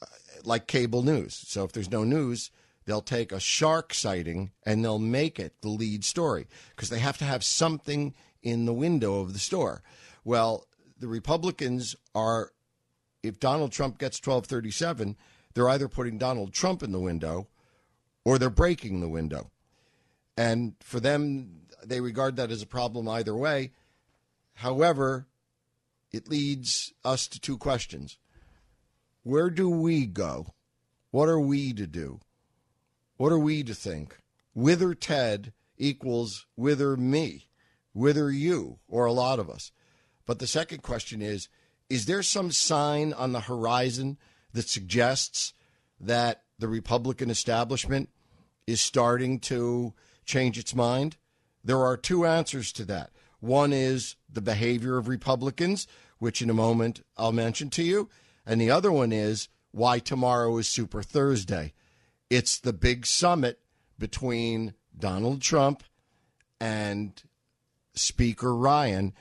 [0.00, 0.06] uh,
[0.44, 1.34] like cable news.
[1.34, 2.50] So if there's no news,
[2.84, 7.18] they'll take a shark sighting and they'll make it the lead story because they have
[7.18, 9.82] to have something in the window of the store.
[10.24, 10.66] Well,
[10.98, 12.52] the Republicans are,
[13.22, 15.16] if Donald Trump gets 1237,
[15.54, 17.48] they're either putting Donald Trump in the window
[18.24, 19.50] or they're breaking the window.
[20.36, 23.72] And for them, they regard that as a problem either way.
[24.54, 25.26] However,
[26.12, 28.18] it leads us to two questions.
[29.22, 30.54] Where do we go?
[31.10, 32.20] What are we to do?
[33.16, 34.18] What are we to think?
[34.54, 37.48] Wither Ted equals wither me,
[37.96, 39.72] wither you, or a lot of us.
[40.26, 41.48] But the second question is
[41.88, 44.18] Is there some sign on the horizon
[44.52, 45.54] that suggests
[45.98, 48.10] that the Republican establishment
[48.66, 51.16] is starting to change its mind?
[51.64, 53.10] There are two answers to that.
[53.40, 55.86] One is the behavior of Republicans,
[56.18, 58.08] which in a moment I'll mention to you.
[58.44, 61.72] And the other one is why tomorrow is Super Thursday.
[62.28, 63.60] It's the big summit
[63.98, 65.82] between Donald Trump
[66.60, 67.22] and
[67.96, 69.12] Speaker Ryan.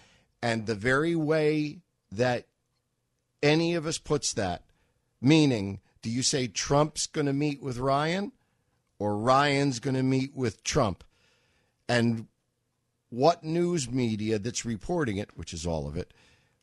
[0.42, 2.48] And the very way that
[3.42, 4.64] any of us puts that,
[5.22, 8.32] meaning, do you say Trump's going to meet with Ryan
[9.00, 11.04] or Ryan's going to meet with Trump?
[11.90, 12.28] And
[13.10, 16.14] what news media that's reporting it, which is all of it,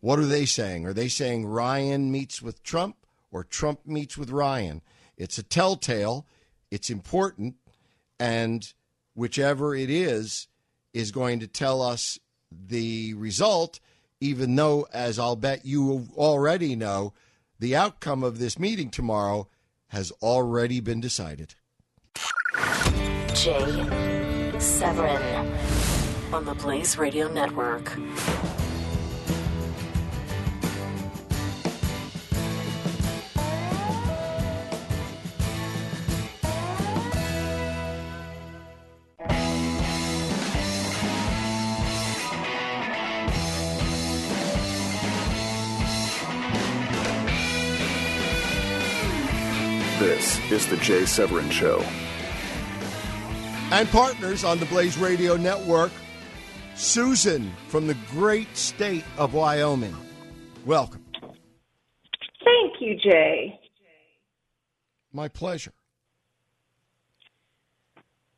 [0.00, 0.86] what are they saying?
[0.86, 2.96] Are they saying Ryan meets with Trump
[3.30, 4.82] or Trump meets with Ryan?
[5.16, 6.26] It's a telltale,
[6.70, 7.56] it's important,
[8.18, 8.72] and
[9.14, 10.48] whichever it is,
[10.92, 12.18] is going to tell us
[12.50, 13.80] the result,
[14.20, 17.12] even though, as I'll bet you already know,
[17.58, 19.48] the outcome of this meeting tomorrow
[19.88, 21.54] has already been decided.
[23.34, 25.52] Jay Severin
[26.32, 27.92] on the Blaze Radio Network.
[50.52, 51.82] This is the Jay Severin Show.
[53.70, 55.90] And partners on the Blaze Radio Network,
[56.74, 59.96] Susan from the great state of Wyoming.
[60.66, 61.06] Welcome.
[62.44, 63.58] Thank you, Jay.
[65.10, 65.72] My pleasure.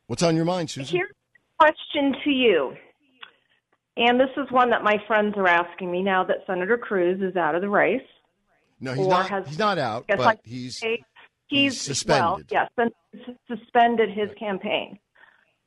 [0.07, 0.95] What's on your mind, Susan?
[0.95, 2.75] Here's a question to you.
[3.97, 7.35] And this is one that my friends are asking me now that Senator Cruz is
[7.35, 7.99] out of the race.
[8.79, 9.29] No, he's not.
[9.29, 11.03] has he's not out, but I he's say
[11.47, 12.47] he's suspended.
[12.51, 14.99] Well, yes, been suspended his campaign.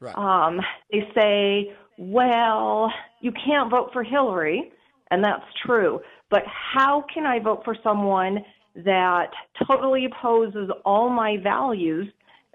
[0.00, 0.16] right.
[0.16, 0.60] Um,
[0.92, 4.70] they say, well, you can't vote for Hillary,
[5.10, 6.00] and that's true.
[6.30, 8.44] But how can I vote for someone
[8.84, 9.30] that
[9.66, 12.06] totally opposes all my values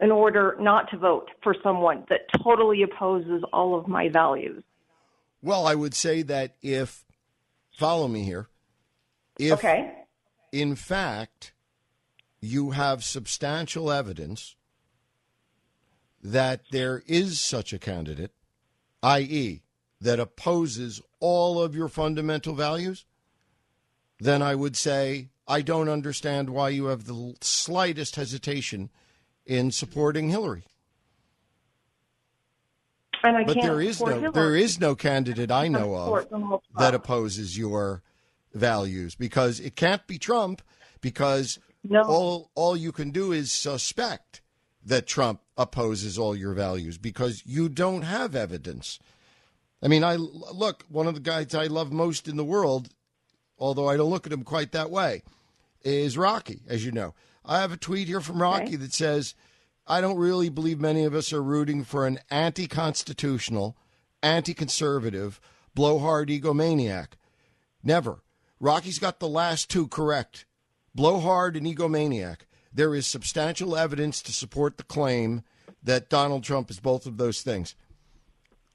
[0.02, 4.64] in order not to vote for someone that totally opposes all of my values?
[5.42, 7.04] Well, I would say that if
[7.78, 8.48] follow me here,
[9.40, 9.92] if Okay.
[10.52, 11.53] in fact
[12.44, 14.56] you have substantial evidence
[16.22, 18.32] that there is such a candidate,
[19.02, 19.62] i.e.,
[20.00, 23.06] that opposes all of your fundamental values,
[24.20, 28.90] then I would say I don't understand why you have the slightest hesitation
[29.46, 30.64] in supporting Hillary.
[33.24, 34.32] And I But there is no Hillary.
[34.32, 38.04] there is no candidate I know of that opposes your
[38.54, 40.62] values because it can't be Trump
[41.00, 42.04] because No.
[42.04, 44.42] all all you can do is suspect
[44.86, 49.00] that Trump opposes all your values because you don't have evidence.
[49.82, 52.90] I mean, I look one of the guys I love most in the world,
[53.58, 55.24] although I don't look at him quite that way,
[55.82, 57.14] is Rocky, as you know.
[57.46, 59.36] I have a tweet here from Rocky that says,
[59.86, 63.76] I don't really believe many of us are rooting for an anti constitutional,
[64.22, 65.42] anti conservative,
[65.76, 67.18] blowhard egomaniac.
[67.84, 68.24] Never.
[68.62, 70.46] Rocky's got the last two correct
[70.96, 72.42] blowhard and egomaniac.
[72.74, 75.44] There is substantial evidence to support the claim
[75.84, 77.76] that Donald Trump is both of those things.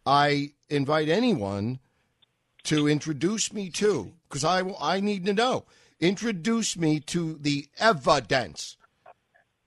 [0.07, 1.81] I invite anyone
[2.65, 5.65] to introduce me to, because I, I need to know,
[6.01, 8.77] introduce me to the evidence.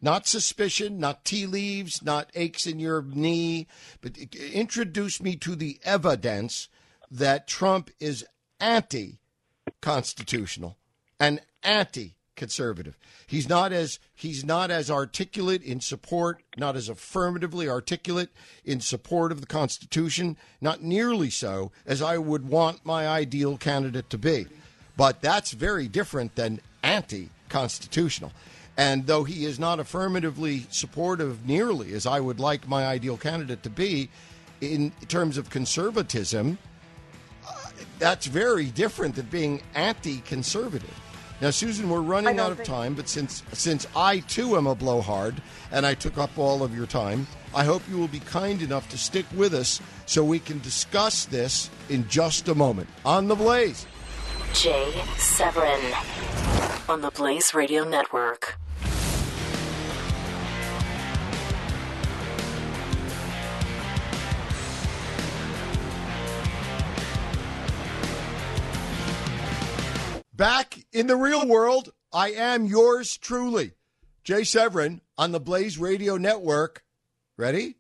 [0.02, 3.68] Not suspicion, not tea leaves, not aches in your knee,
[4.02, 6.70] but introduce me to the evidence
[7.10, 8.26] that Trump is
[8.60, 9.20] anti
[9.82, 10.78] constitutional
[11.20, 12.98] and anti conservative.
[13.28, 18.30] He's not as he's not as articulate in support, not as affirmatively articulate
[18.66, 24.10] in support of the Constitution, not nearly so as I would want my ideal candidate
[24.10, 24.48] to be.
[24.98, 28.32] But that's very different than anti constitutional.
[28.78, 33.64] And though he is not affirmatively supportive nearly as I would like my ideal candidate
[33.64, 34.10] to be
[34.62, 36.58] in terms of conservatism,
[37.48, 37.70] uh,
[38.00, 41.11] that's very different than being anti-conservative.
[41.42, 44.76] Now, Susan, we're running out of think- time, but since since I too am a
[44.76, 47.26] blowhard and I took up all of your time,
[47.56, 51.26] I hope you will be kind enough to stick with us so we can discuss
[51.26, 53.88] this in just a moment on the Blaze.
[54.54, 55.82] Jay Severin
[56.88, 58.60] on the Blaze Radio Network.
[70.42, 73.74] Back in the real world, I am yours truly,
[74.24, 76.84] Jay Severin on the Blaze Radio Network.
[77.38, 77.76] Ready?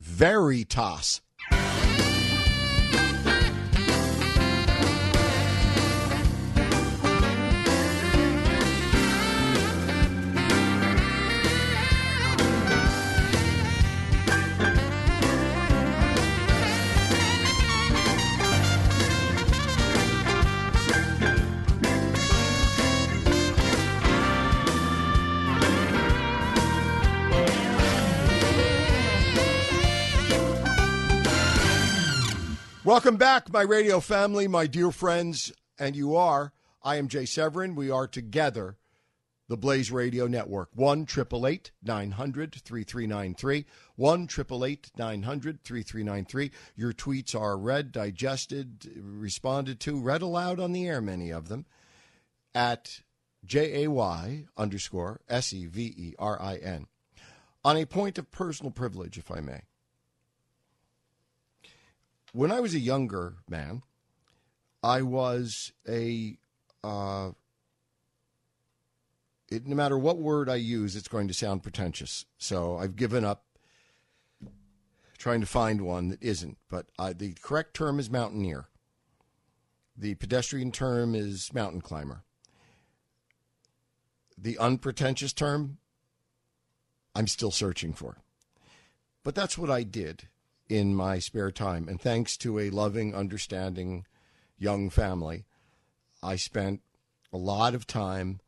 [0.00, 1.20] Veritas.
[32.90, 36.52] Welcome back, my radio family, my dear friends, and you are.
[36.82, 37.76] I am Jay Severin.
[37.76, 38.78] We are together,
[39.46, 40.70] the Blaze Radio Network.
[40.74, 43.64] 1 888 900 3393.
[43.94, 46.50] 1 888 900 3393.
[46.74, 51.66] Your tweets are read, digested, responded to, read aloud on the air, many of them,
[52.56, 53.02] at
[53.44, 56.88] J A Y underscore S E V E R I N.
[57.64, 59.60] On a point of personal privilege, if I may
[62.32, 63.82] when I was a younger man,
[64.82, 66.36] I was a.
[66.82, 67.30] Uh,
[69.50, 72.24] it, no matter what word I use, it's going to sound pretentious.
[72.38, 73.44] So I've given up
[75.18, 76.56] trying to find one that isn't.
[76.68, 78.68] But uh, the correct term is mountaineer.
[79.96, 82.24] The pedestrian term is mountain climber.
[84.38, 85.76] The unpretentious term,
[87.14, 88.16] I'm still searching for.
[89.22, 90.28] But that's what I did
[90.70, 91.88] in my spare time.
[91.88, 94.06] And thanks to a loving, understanding
[94.56, 95.44] young family,
[96.22, 96.80] I spent
[97.32, 98.40] a lot of time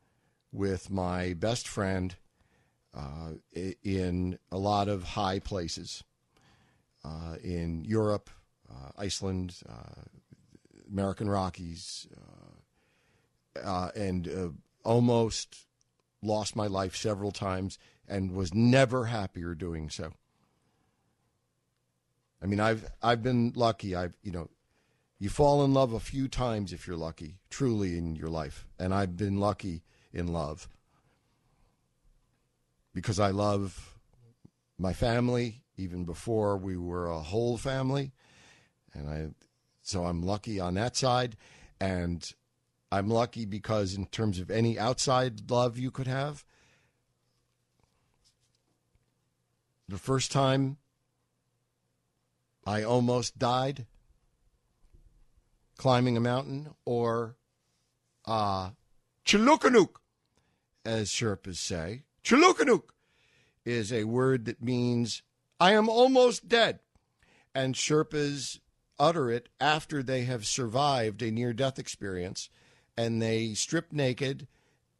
[0.51, 2.15] with my best friend
[2.95, 3.31] uh,
[3.83, 6.03] in a lot of high places
[7.03, 8.29] uh, in Europe,
[8.69, 10.03] uh, Iceland, uh,
[10.89, 14.55] American Rockies, uh, uh, and
[14.85, 15.65] almost
[16.21, 20.13] lost my life several times and was never happier doing so.
[22.43, 23.95] I mean, I've I've been lucky.
[23.95, 24.49] I've you know,
[25.17, 28.93] you fall in love a few times if you're lucky, truly in your life, and
[28.93, 30.67] I've been lucky in love.
[32.93, 33.97] Because I love
[34.77, 38.11] my family even before we were a whole family,
[38.93, 39.29] and I
[39.81, 41.37] so I'm lucky on that side,
[41.79, 42.29] and
[42.91, 46.43] I'm lucky because in terms of any outside love you could have,
[49.87, 50.77] the first time
[52.65, 53.85] I almost died
[55.77, 57.35] climbing a mountain, or
[58.25, 58.71] uh,
[59.25, 59.95] Chilukanook,
[60.85, 62.03] as Sherpas say.
[62.23, 62.89] Chilukanook
[63.65, 65.23] is a word that means
[65.59, 66.79] I am almost dead.
[67.55, 68.59] And Sherpas
[68.99, 72.49] utter it after they have survived a near death experience
[72.95, 74.47] and they strip naked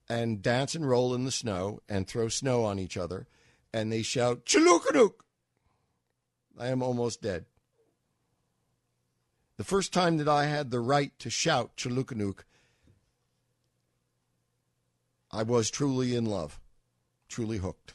[0.10, 3.28] and dance and roll in the snow and throw snow on each other
[3.72, 5.14] and they shout, Chilukanook!
[6.60, 7.46] I am almost dead.
[9.58, 12.40] The first time that I had the right to shout Chilukanook,
[15.32, 16.60] I was truly in love,
[17.28, 17.94] truly hooked.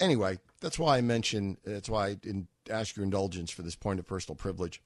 [0.00, 4.00] Anyway, that's why I mention, that's why I didn't ask your indulgence for this point
[4.00, 4.82] of personal privilege.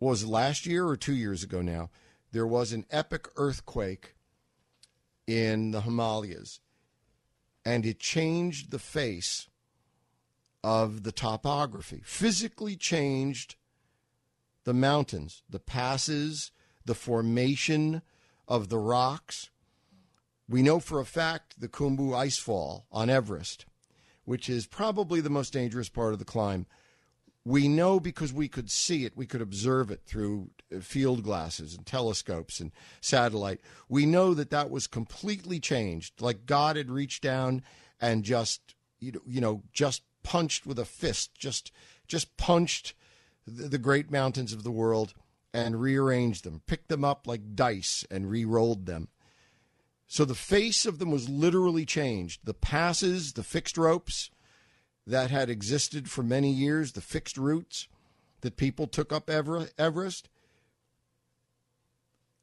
[0.00, 1.90] Was last year or two years ago now?
[2.32, 4.16] There was an epic earthquake
[5.26, 6.60] in the Himalayas,
[7.64, 9.48] and it changed the face
[10.64, 13.56] of the topography, physically changed
[14.64, 16.52] the mountains, the passes,
[16.86, 18.00] the formation
[18.48, 19.50] of the rocks.
[20.48, 23.66] We know for a fact the Khumbu icefall on Everest,
[24.24, 26.64] which is probably the most dangerous part of the climb.
[27.44, 31.74] We know because we could see it, we could observe it through uh, field glasses
[31.74, 33.60] and telescopes and satellite.
[33.90, 37.62] We know that that was completely changed, like God had reached down
[38.00, 41.70] and just you know just punched with a fist, just
[42.08, 42.94] just punched
[43.46, 45.14] the, great mountains of the world
[45.52, 49.08] and rearranged them, picked them up like dice and re-rolled them.
[50.06, 52.40] So the face of them was literally changed.
[52.44, 54.30] The passes, the fixed ropes
[55.06, 57.88] that had existed for many years, the fixed routes
[58.40, 60.28] that people took up Everest,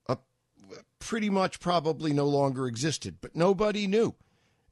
[0.07, 0.15] uh,
[0.99, 3.17] pretty much probably no longer existed.
[3.21, 4.15] But nobody knew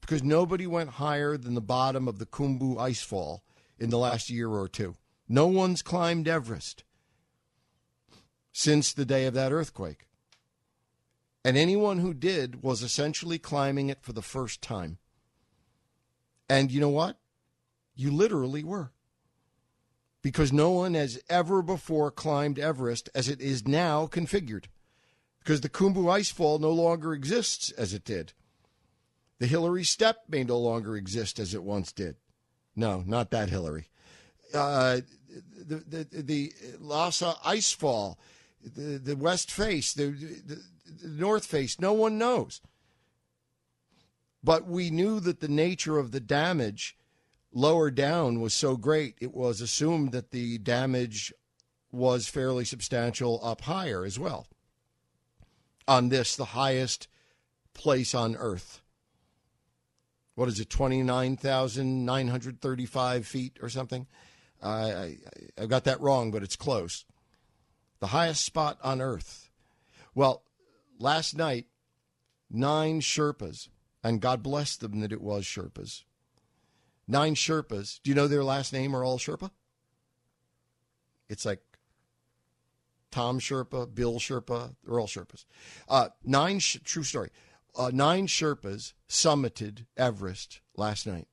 [0.02, 3.39] because nobody went higher than the bottom of the Khumbu icefall
[3.78, 4.95] in the last year or two.
[5.28, 6.84] No one's climbed Everest
[8.52, 10.08] since the day of that earthquake.
[11.45, 14.97] And anyone who did was essentially climbing it for the first time.
[16.50, 17.18] And you know what?
[17.95, 18.91] You literally were.
[20.22, 24.66] Because no one has ever before climbed Everest as it is now configured.
[25.39, 28.34] Because the Khumbu icefall no longer exists as it did.
[29.40, 32.18] The Hillary step may no longer exist as it once did.
[32.76, 33.88] No, not that Hillary.
[34.54, 35.00] Uh,
[35.58, 35.76] the,
[36.12, 38.18] the, the Lhasa icefall,
[38.64, 40.62] the, the west face, the, the,
[41.04, 42.62] the north face, no one knows.
[44.44, 46.98] But we knew that the nature of the damage
[47.54, 51.34] lower down was so great, it was assumed that the damage
[51.92, 54.48] was fairly substantial up higher as well.
[55.88, 57.08] On this, the highest
[57.74, 58.79] place on earth
[60.40, 64.08] what is it, 29,935 feet or something?
[64.64, 65.18] I, I,
[65.62, 67.04] I got that wrong, but it's close.
[68.00, 69.50] The highest spot on Earth.
[70.16, 70.44] Well,
[70.98, 71.66] last night,
[72.50, 73.68] nine Sherpas,
[74.02, 76.06] and God bless them that it was Sherpas.
[77.06, 78.00] Nine Sherpas.
[78.02, 79.52] Do you know their last name are all Sherpa?
[81.28, 81.60] It's like
[83.12, 85.44] Tom Sherpa, Bill Sherpa, they're all Sherpas.
[85.90, 87.30] Uh, nine, sh- true story
[87.76, 91.28] uh, nine Sherpas summited Everest last night.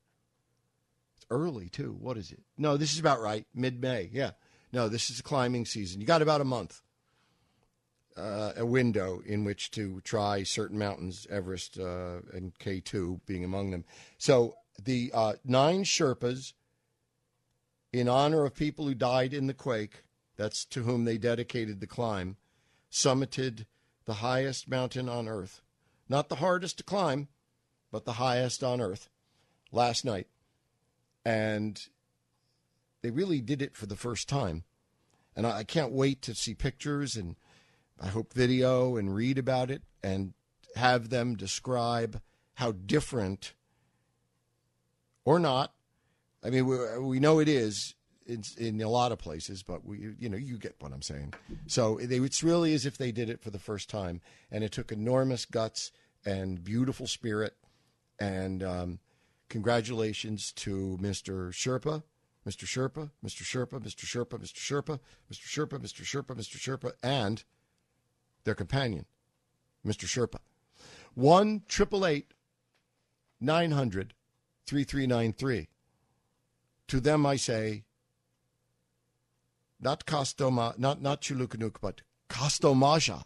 [1.17, 1.97] It's early, too.
[1.99, 2.43] What is it?
[2.57, 3.47] No, this is about right.
[3.55, 4.11] Mid May.
[4.13, 4.33] Yeah.
[4.73, 6.01] No, this is climbing season.
[6.01, 6.83] You got about a month,
[8.17, 13.71] uh, a window in which to try certain mountains, Everest uh, and K2 being among
[13.71, 13.85] them.
[14.19, 16.53] So the uh, nine Sherpas,
[17.93, 20.03] in honor of people who died in the quake,
[20.37, 22.37] that's to whom they dedicated the climb,
[22.91, 23.67] summited
[24.05, 25.63] the highest mountain on earth
[26.09, 27.29] not the hardest to climb,
[27.91, 29.09] but the highest on earth
[29.73, 30.29] last night.
[31.25, 31.81] And
[33.03, 34.65] they really did it for the first time.
[35.35, 37.37] And I can't wait to see pictures and
[38.01, 40.35] I hope video and read about it and
[40.77, 42.21] have them describe
[42.55, 43.55] how different
[45.25, 45.73] or not.
[46.43, 47.95] I mean, we, we know it is
[48.27, 51.35] in, in a lot of places, but we, you know, you get what I'm saying.
[51.67, 54.21] So they, it's really as if they did it for the first time,
[54.51, 55.93] and it took enormous guts
[56.25, 57.55] and beautiful spirit.
[58.19, 58.99] And um,
[59.49, 61.51] congratulations to Mr.
[61.51, 62.03] Sherpa,
[62.47, 62.65] Mr.
[62.65, 63.43] Sherpa, Mr.
[63.43, 64.05] Sherpa, Mr.
[64.05, 64.59] Sherpa, Mr.
[64.59, 65.01] Sherpa,
[65.33, 65.47] Mr.
[65.47, 66.03] Sherpa, Mr.
[66.03, 66.57] Sherpa, Mr.
[66.59, 67.45] Sherpa, and
[68.45, 69.07] their companion,
[69.85, 70.07] Mr.
[70.07, 70.39] Sherpa.
[71.15, 72.33] One triple eight
[73.41, 74.15] nine hundred
[74.67, 75.69] three three nine three.
[76.89, 77.85] To them I say,
[79.81, 83.25] not Kostoma, not not Chulukanuk, but Kostomaja,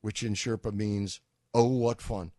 [0.00, 1.20] which in Sherpa means,
[1.54, 2.32] oh, what fun.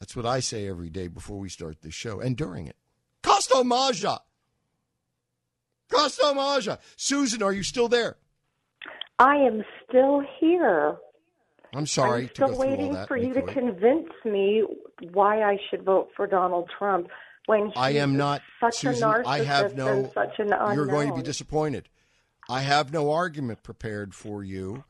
[0.00, 2.76] That's what I say every day before we start this show and during it.
[3.22, 4.20] Kostomaja!
[5.90, 6.78] Kostomaja!
[6.96, 8.16] Susan, are you still there?
[9.18, 10.96] I am still here.
[11.74, 14.64] I'm sorry I'm to still go through all waiting for you to convince me
[15.12, 17.08] why I should vote for Donald Trump
[17.48, 19.02] when I am not such Susan.
[19.02, 20.10] a narcissist I have no.
[20.12, 20.74] such an unknown.
[20.74, 21.88] You're going to be disappointed.
[22.46, 24.84] I have no argument prepared for you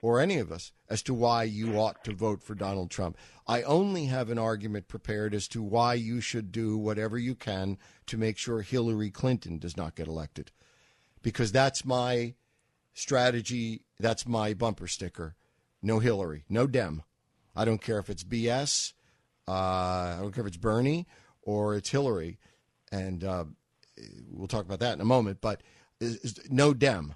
[0.00, 3.18] or any of us as to why you ought to vote for Donald Trump.
[3.46, 7.76] I only have an argument prepared as to why you should do whatever you can
[8.06, 10.50] to make sure Hillary Clinton does not get elected.
[11.20, 12.34] Because that's my
[12.94, 15.36] strategy, that's my bumper sticker.
[15.82, 17.02] No Hillary, no Dem.
[17.54, 18.94] I don't care if it's BS,
[19.46, 21.06] uh, I don't care if it's Bernie
[21.48, 22.38] or it's Hillary.
[22.92, 23.44] And uh,
[24.30, 25.62] we'll talk about that in a moment, but
[25.98, 27.14] is, is, no Dem.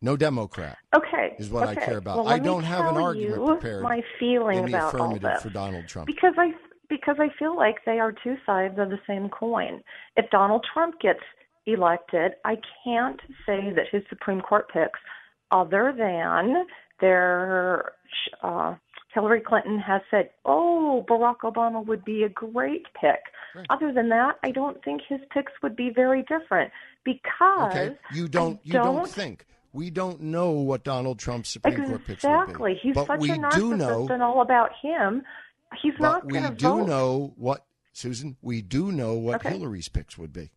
[0.00, 1.34] No Democrat Okay.
[1.38, 2.18] is what I care about.
[2.18, 5.42] Well, I don't have an argument prepared My feeling about all affirmative this.
[5.42, 6.06] for Donald Trump.
[6.06, 6.52] because I
[6.90, 9.82] because I feel like they are two sides of the same coin.
[10.16, 11.20] If Donald Trump gets
[11.66, 15.00] elected, I can't say that his Supreme Court picks,
[15.50, 16.66] other than
[17.00, 17.92] their
[18.42, 18.74] uh,
[19.14, 23.20] Hillary Clinton has said, "Oh, Barack Obama would be a great pick."
[23.54, 23.66] Right.
[23.70, 26.72] Other than that, I don't think his picks would be very different
[27.04, 31.50] because Okay, you don't I you don't, don't think we don't know what Donald Trump's
[31.50, 32.40] Supreme Court picks would be.
[32.42, 32.78] Exactly.
[32.82, 35.22] He's but such we a narcissist do know, and all about him.
[35.82, 36.86] He's not we going to do vote.
[36.86, 38.36] know what Susan.
[38.42, 39.50] We do know what Okay.
[39.50, 40.50] Hillary's picks would be.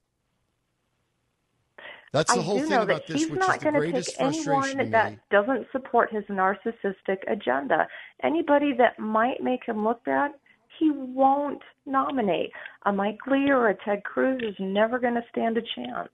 [2.14, 3.64] That's the I whole do thing know about that this, he's which not is the
[3.64, 7.88] going to greatest pick frustration anyone that doesn't support his narcissistic agenda.
[8.24, 10.32] Anybody that might make him look bad,
[10.80, 12.52] he won't nominate.
[12.86, 16.10] A Mike Lee or a Ted Cruz is never going to stand a chance,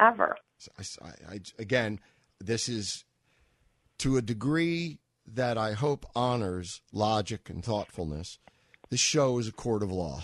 [0.00, 0.36] ever.
[0.78, 1.98] I, I- I- again,
[2.40, 3.04] this is
[3.98, 8.38] to a degree that I hope honors logic and thoughtfulness.
[8.90, 10.22] This show is a court of law,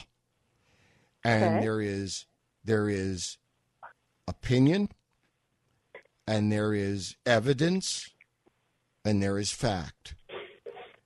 [1.24, 1.60] and Okay.
[1.64, 2.26] there is
[2.64, 3.38] there is
[4.26, 4.90] opinion,
[6.29, 8.11] and there is evidence,
[9.03, 10.14] and there is fact.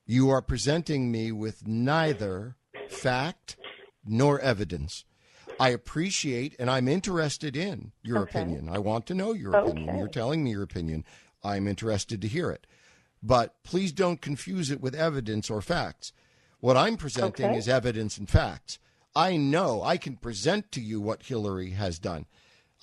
[0.05, 2.57] You are presenting me with neither
[2.89, 3.57] fact
[4.05, 5.05] nor evidence.
[5.61, 8.41] I appreciate and I'm interested in your Okay.
[8.41, 8.68] opinion.
[8.68, 9.97] I want to know your opinion.
[9.97, 11.05] You're telling me your opinion.
[11.45, 12.66] I'm interested to hear it.
[13.23, 16.12] But please don't confuse it with evidence or facts.
[16.59, 17.59] What I'm presenting Okay.
[17.59, 18.81] is evidence and facts.
[19.14, 22.27] I know I can present to you what Hillary has done.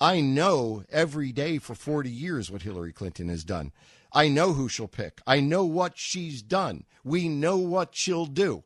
[0.00, 3.72] I know every day for 40 years what Hillary Clinton has done.
[4.12, 5.20] I know who she'll pick.
[5.26, 6.84] I know what she's done.
[7.04, 8.64] We know what she'll do.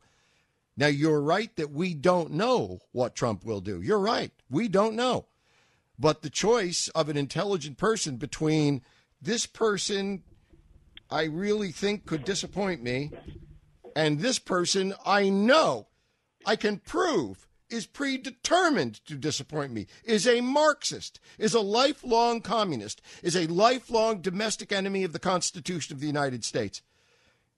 [0.77, 3.81] Now, you're right that we don't know what Trump will do.
[3.81, 4.33] You're right.
[4.51, 5.27] We don't know.
[5.99, 8.83] But the choice of an intelligent person between
[9.21, 10.23] this person
[11.11, 13.13] I really think could disappoint me
[13.95, 15.87] and this person I know
[16.45, 23.01] I can prove is predetermined to disappoint me, is a Marxist, is a lifelong communist,
[23.23, 26.83] is a lifelong domestic enemy of the Constitution of the United States.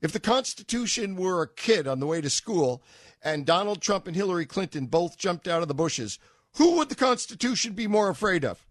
[0.00, 2.82] If the Constitution were a kid on the way to school
[3.22, 6.18] and Donald Trump and Hillary Clinton both jumped out of the bushes,
[6.56, 8.64] who would the Constitution be more afraid of?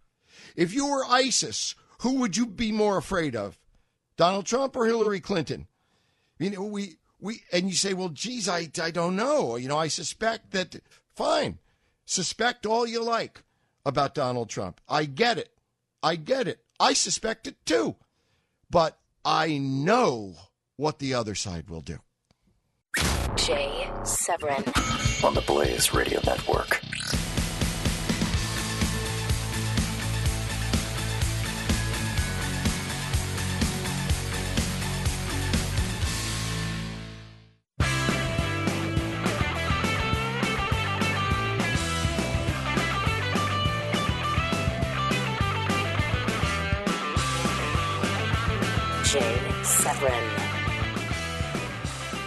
[0.54, 3.58] If you were ISIS, who would you be more afraid of?
[4.16, 5.66] Donald Trump or Hillary Clinton?
[6.38, 9.56] You know, we we and you say, well, geez, I I don't know.
[9.56, 10.80] You know, I suspect that.
[11.16, 11.58] Fine,
[12.04, 13.42] suspect all you like
[13.86, 14.82] about Donald Trump.
[14.86, 15.48] I get it.
[16.02, 16.60] I get it.
[16.78, 17.96] I suspect it too,
[18.68, 20.34] but I know
[20.76, 22.00] what the other side will do.
[23.36, 24.64] Jay Severin,
[25.24, 26.82] on the Blaze Radio Network.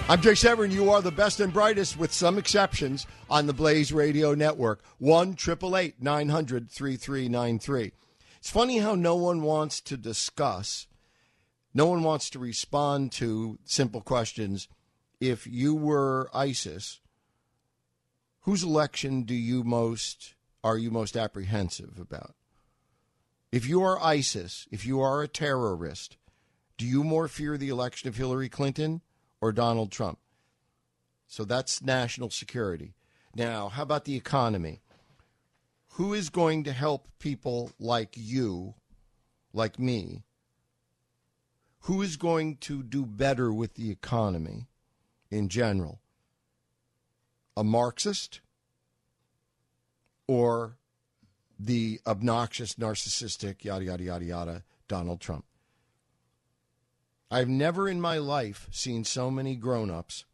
[0.09, 0.71] I'm Jay Severin.
[0.71, 4.81] You are the best and brightest, with some exceptions, on the Blaze Radio Network.
[4.97, 7.91] 1 888 900 3393.
[8.39, 10.87] It's funny how no one wants to discuss,
[11.75, 14.67] no one wants to respond to simple questions.
[15.21, 17.01] If you were ISIS,
[18.41, 20.33] whose election do you most
[20.63, 22.33] are you most apprehensive about?
[23.51, 26.17] If you are ISIS, if you are a terrorist,
[26.79, 29.01] do you more fear the election of Hillary Clinton
[29.41, 30.19] or Donald Trump?
[31.27, 32.95] So that's national security.
[33.35, 34.81] Now, how about the economy?
[35.93, 38.75] Who is going to help people like you,
[39.53, 40.23] like me?
[41.81, 44.67] Who is going to do better with the economy
[45.29, 46.01] in general?
[47.55, 48.41] A Marxist
[50.27, 50.77] or
[51.59, 55.45] the obnoxious, narcissistic, yada, yada, yada, yada, Donald Trump?
[57.31, 60.25] I've never in my life seen so many grown ups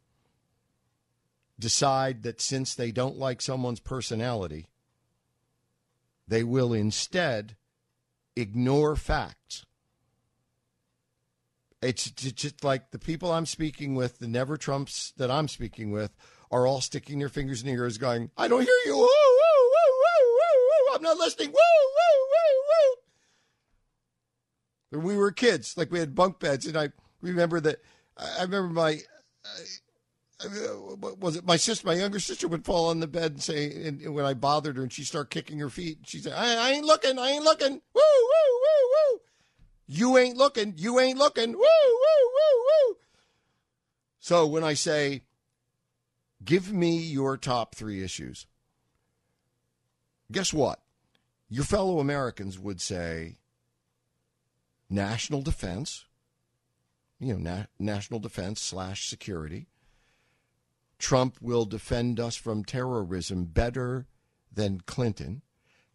[1.58, 4.68] decide that since they don't like someone's personality,
[6.26, 7.56] they will instead
[8.34, 9.64] ignore facts.
[11.82, 16.16] It's just like the people I'm speaking with, the never Trumps that I'm speaking with,
[16.50, 18.96] are all sticking their fingers in their ears going, I don't hear you.
[18.96, 20.94] Woo, woo, woo, woo, woo, woo.
[20.94, 21.48] I'm not listening.
[21.48, 22.96] Woo, woo, woo, woo.
[24.90, 27.80] When we were kids, like we had bunk beds, and I remember that.
[28.16, 29.00] I remember my.
[29.44, 29.60] Uh,
[31.18, 34.14] was it my sister, my younger sister, would fall on the bed and say, and
[34.14, 36.84] when I bothered her, and she start kicking her feet, she said, I, "I ain't
[36.84, 39.20] looking, I ain't looking, woo, woo, woo, woo,
[39.86, 42.96] you ain't looking, you ain't looking, woo, woo, woo, woo."
[44.18, 45.22] So when I say,
[46.44, 48.46] "Give me your top three issues,"
[50.30, 50.82] guess what?
[51.48, 53.38] Your fellow Americans would say,
[54.88, 56.04] national defense,
[57.18, 59.66] you know, na- national defense slash security.
[60.98, 64.06] Trump will defend us from terrorism better
[64.52, 65.42] than Clinton.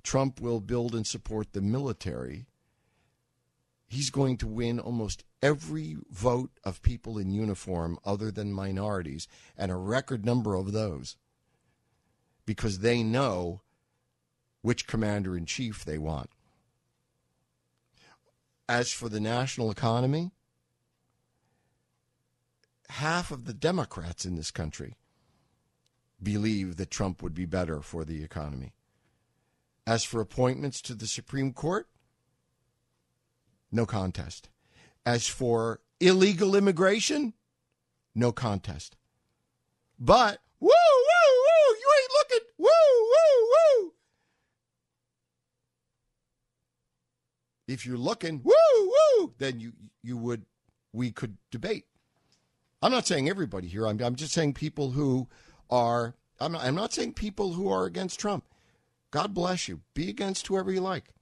[0.04, 2.46] Trump will build and support the military.
[3.88, 9.28] He's going to win almost every vote of people in uniform other than minorities,
[9.58, 11.18] and a record number of those,
[12.46, 13.62] because they know
[14.62, 16.30] which commander in chief they want.
[18.72, 20.32] As for the national economy,
[22.88, 24.96] half of the Democrats in this country
[26.24, 28.72] believe that Trump would be better for the economy.
[29.86, 31.90] As for appointments to the Supreme Court,
[33.74, 34.48] no contest.
[35.06, 37.34] As for illegal immigration,
[38.16, 38.96] no contest.
[40.00, 43.61] But, woo, woo, woo, you ain't looking, woo, woo, woo.
[47.72, 48.54] If you're looking, woo,
[49.20, 49.72] woo, then you,
[50.04, 50.46] you would,
[50.92, 51.86] we could debate.
[52.82, 53.88] I'm not saying everybody here.
[53.88, 55.28] I'm, I'm just saying people who
[55.70, 58.44] are, I'm not, I'm not saying people who are against Trump.
[59.12, 59.82] God bless you.
[59.94, 61.14] Be against whoever you like.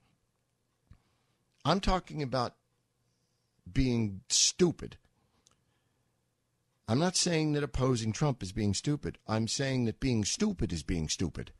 [1.64, 2.54] I'm talking about
[3.70, 4.96] being stupid.
[6.88, 9.18] I'm not saying that opposing Trump is being stupid.
[9.28, 11.52] I'm saying that being stupid is being stupid.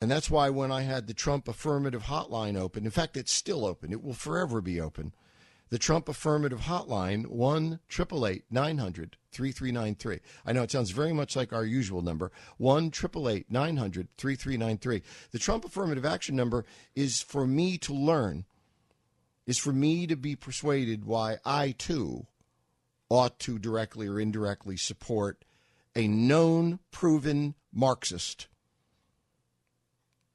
[0.00, 3.66] And that's why when I had the Trump affirmative hotline open, in fact, it's still
[3.66, 5.12] open, it will forever be open
[5.70, 7.78] the Trump Affirmative Hotline, 1
[8.50, 10.20] 900 3393.
[10.44, 12.90] I know it sounds very much like our usual number, 1
[13.48, 15.02] 900 3393.
[15.30, 16.64] The Trump Affirmative Action number
[16.96, 18.44] is for me to learn,
[19.46, 22.26] is for me to be persuaded why I too
[23.08, 25.44] ought to directly or indirectly support
[25.94, 28.48] a known, proven Marxist.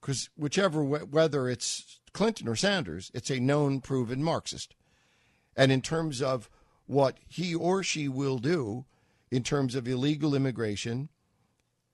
[0.06, 4.76] Because whichever, whether it's Clinton or Sanders, it's a known, proven Marxist
[5.56, 6.48] and in terms of
[6.86, 8.86] what he or she will do
[9.32, 11.10] in terms of illegal immigration,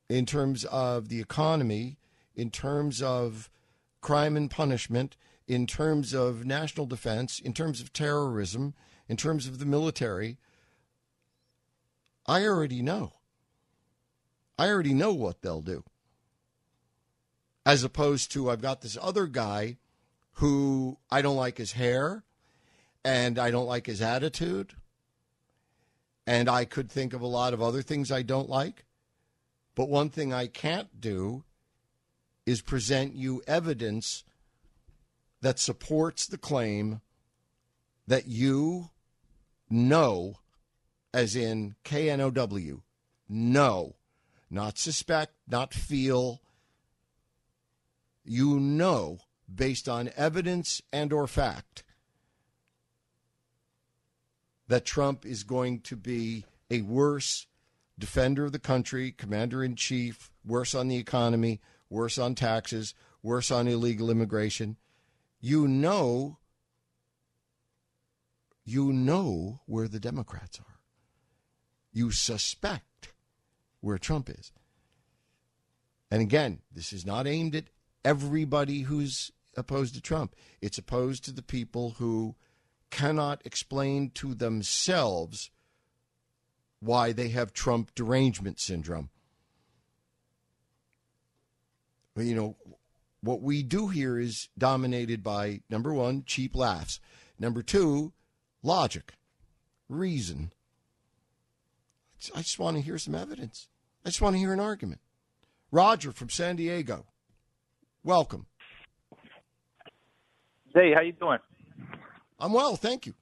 [0.09, 1.99] in terms of the economy,
[2.36, 3.49] in terms of
[4.01, 5.16] crime and punishment,
[5.47, 8.74] in terms of national defense, in terms of terrorism,
[9.07, 10.38] in terms of the military,
[12.26, 13.14] I already know.
[14.59, 15.86] I already know what they'll do.
[17.66, 19.78] As opposed to, I've got this other guy
[20.34, 22.24] who I don't like his hair
[23.03, 24.74] and I don't like his attitude.
[26.26, 28.86] And I could think of a lot of other things I don't like.
[29.76, 31.43] But one thing I can't do
[32.45, 34.24] is present you evidence
[35.41, 37.01] that supports the claim
[38.07, 38.89] that you
[39.70, 40.36] know,
[41.14, 42.82] as in K N O W,
[43.30, 43.95] know,
[44.49, 46.41] not suspect, not feel.
[48.24, 49.20] You know,
[49.54, 51.84] based on evidence and or fact,
[54.68, 57.48] that Trump is going to be a worse
[58.00, 61.60] defender of the country, commander in chief, worse on the economy,
[61.90, 64.78] worse on taxes, worse on illegal immigration,
[65.40, 66.38] you know
[68.64, 70.80] you know where the Democrats are.
[71.92, 73.14] You suspect
[73.82, 74.52] where Trump is.
[76.10, 77.66] And again, this is not aimed at
[78.04, 80.36] everybody who's opposed to Trump.
[80.62, 82.36] It's opposed to the people who
[82.89, 85.49] cannot explain to themselves
[86.80, 89.10] why they have Trump derangement syndrome.
[92.16, 92.58] You know,
[93.22, 96.99] what we do here is dominated by number one, cheap laughs.
[97.39, 98.14] Number two,
[98.64, 99.14] logic,
[99.88, 100.52] reason.
[102.36, 103.70] I just want to hear some evidence.
[104.06, 105.02] I just want to hear an argument.
[105.72, 107.06] Roger from San Diego,
[108.04, 108.45] welcome.
[110.74, 111.39] Hey, how you doing?
[112.39, 113.14] I'm well, thank you.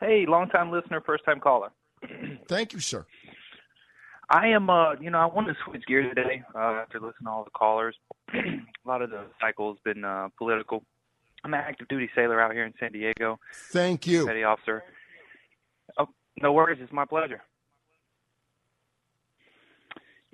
[0.00, 1.70] Hey, long time listener, first time caller.
[2.48, 3.06] thank you, sir.
[4.28, 7.30] I am, uh, you know, I wanted to switch gears today uh, after listening to
[7.30, 7.96] all the callers.
[8.34, 8.38] a
[8.86, 10.84] lot of the cycle's been uh, political.
[11.44, 13.38] I'm an active duty sailor out here in San Diego.
[13.70, 14.26] Thank you.
[14.26, 14.82] Petty officer.
[15.98, 16.06] Oh,
[16.40, 16.78] no worries.
[16.80, 17.42] It's my pleasure.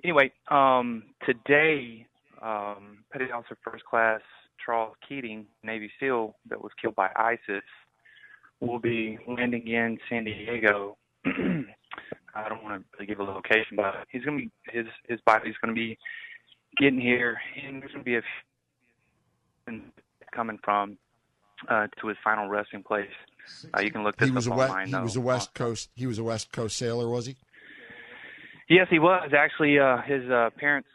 [0.03, 2.05] Anyway, um, today,
[2.41, 4.21] um, Petty Officer First Class
[4.63, 7.63] Charles Keating, Navy SEAL, that was killed by ISIS,
[8.59, 10.97] will be landing in San Diego.
[11.25, 15.19] I don't want to really give a location, but he's going to be his his
[15.25, 15.97] body's going to be
[16.77, 18.21] getting here, and there's going to be a
[20.31, 20.97] coming from
[21.67, 23.09] uh, to his final resting place.
[23.75, 24.87] Uh, you can look this he was up a online.
[24.87, 25.03] He though.
[25.03, 25.89] was a West Coast.
[25.95, 27.35] He was a West Coast sailor, was he?
[28.69, 29.79] Yes, he was actually.
[29.79, 30.89] Uh, his uh, parents,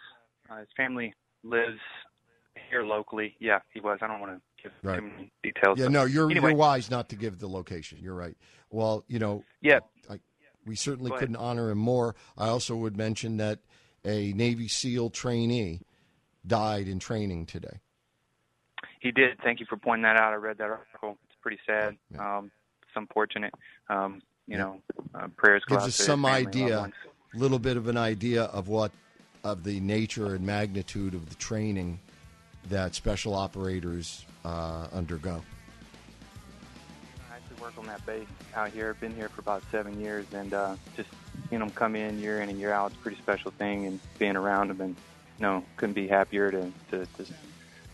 [0.49, 1.13] uh, his family
[1.45, 1.81] lives
[2.71, 3.37] here locally.
[3.39, 3.99] Yeah, he was.
[4.03, 4.99] I don't want to give Right.
[4.99, 5.79] too many details.
[5.79, 7.99] Yeah, no, you're anyway, you're wise not to give the location.
[8.01, 8.37] You're right.
[8.71, 9.81] Well, you know, Yeah.
[10.11, 10.19] I,
[10.67, 12.17] we certainly couldn't honor him more.
[12.37, 13.61] I also would mention that
[14.05, 15.81] a Navy SEAL trainee
[16.47, 17.81] died in training today.
[19.01, 19.39] He did.
[19.43, 20.33] Thank you for pointing that out.
[20.33, 21.19] I read that article.
[21.27, 21.97] It's pretty sad.
[22.11, 22.39] Yeah.
[22.39, 22.51] Um,
[22.83, 23.53] it's unfortunate.
[23.89, 24.81] Um, you know,
[25.15, 26.93] uh, prayers Gives us some family and loved idea,
[27.35, 28.93] a little bit of an idea of what
[29.45, 32.01] of the nature and magnitude of the training
[32.71, 35.43] that special operators uh, undergo.
[37.31, 38.27] I actually work on that base
[38.57, 38.89] out here.
[38.91, 41.11] I've been here for about seven years, and uh, just
[41.49, 43.85] seeing them come in year in and year out, it's a pretty special thing.
[43.85, 44.97] And being around them, and
[45.39, 47.27] you know, couldn't be happier to to to,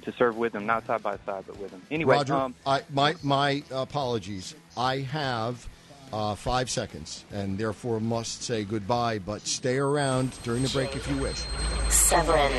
[0.02, 1.82] to serve with them, not side by side, but with them.
[1.90, 4.54] Anyway, Roger, um, I, my my apologies.
[4.76, 5.68] I have
[6.12, 9.18] uh, five seconds, and therefore must say goodbye.
[9.18, 11.42] But stay around during the break if you wish.
[11.88, 12.52] Severin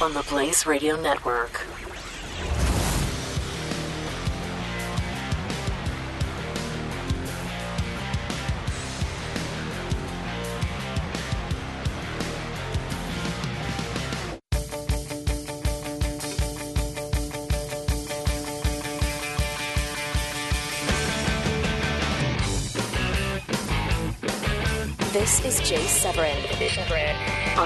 [0.00, 1.66] on the Blaze Radio Network.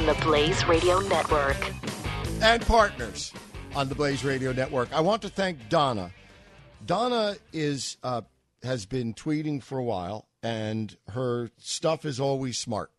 [0.02, 1.56] On the Blaze Radio Network.
[2.40, 3.32] and partners
[3.76, 4.92] on the Blaze Radio Network.
[4.92, 6.10] I want to thank Donna.
[6.84, 8.22] Donna is uh,
[8.64, 12.90] has been tweeting for a while, and her stuff is always smart.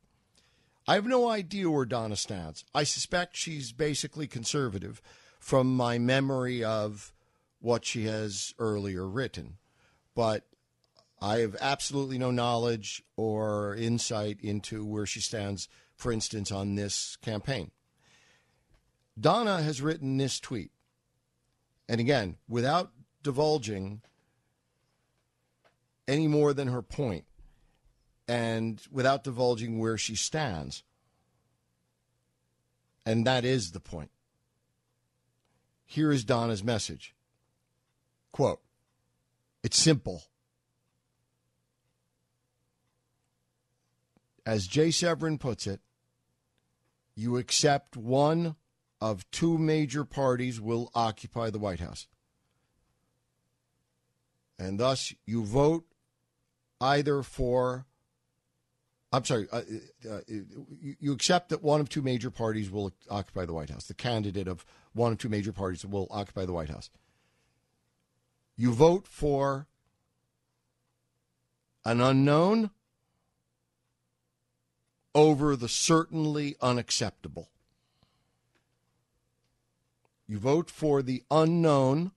[0.88, 2.64] I have no idea where Donna stands.
[2.74, 5.02] I suspect she's basically conservative
[5.40, 7.12] from my memory of
[7.60, 9.58] what she has earlier written.
[10.16, 10.46] But
[11.22, 17.18] I have absolutely no knowledge or insight into where she stands, for instance, on this
[17.22, 17.72] campaign.
[19.20, 20.72] Donna has written this tweet.
[21.88, 22.92] And again, without
[23.22, 24.02] divulging
[26.08, 27.26] any more than her point
[28.28, 30.84] and without divulging where she stands.
[33.06, 34.12] And that is the point.
[35.86, 37.16] Here is Donna's message.
[38.32, 38.62] Quote,
[39.64, 40.24] it's simple.
[44.46, 45.80] As Jay Severin puts it,
[47.16, 48.56] you accept one
[49.00, 52.08] of two major parties will occupy the White House.
[54.58, 55.86] And thus you vote
[56.80, 57.86] either for,
[59.12, 59.62] I'm sorry, uh,
[60.10, 63.88] uh, you, you accept that one of two major parties will occupy the White House.
[63.88, 66.90] The candidate of one of two major parties will occupy the White House.
[68.56, 69.68] You vote for
[71.84, 72.72] an unknown
[75.16, 77.50] over the certainly unacceptable.
[80.28, 82.12] You vote for the unknown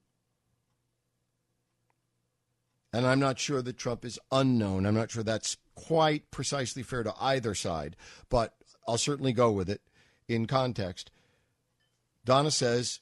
[2.96, 4.86] And I'm not sure that Trump is unknown.
[4.86, 7.94] I'm not sure that's quite precisely fair to either side,
[8.30, 8.54] but
[8.88, 9.82] I'll certainly go with it
[10.28, 11.10] in context.
[12.24, 13.00] Donna says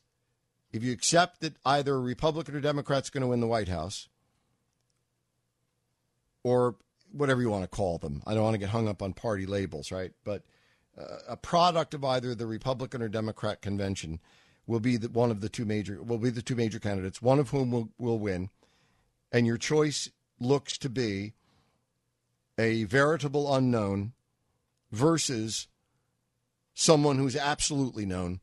[0.73, 4.09] if you accept that either a Republican or Democrat's going to win the White House,
[6.43, 6.75] or
[7.15, 9.47] whatever you want to call them, I don't want to get hung up on party
[9.47, 10.13] labels, right?
[10.25, 10.43] But
[10.99, 14.21] uh, a product of either the Republican or Democrat convention
[14.67, 17.39] will be the, one of the two major will be the two major candidates, one
[17.39, 18.51] of whom will, will win,
[19.33, 20.11] and your choice
[20.41, 21.35] looks to be
[22.59, 24.13] a veritable unknown
[24.91, 25.69] versus
[26.75, 28.41] someone who's absolutely known.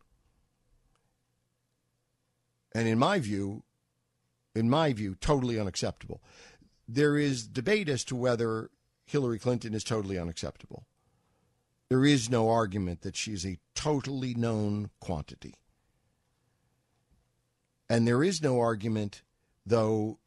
[2.73, 3.63] And in my view,
[4.55, 6.21] in my view, totally unacceptable.
[6.93, 8.69] There is debate as to whether
[9.05, 10.85] Hillary Clinton is totally unacceptable.
[11.87, 15.55] There is no argument that she is a totally known quantity.
[17.89, 19.21] And there is no argument,
[19.65, 20.19] though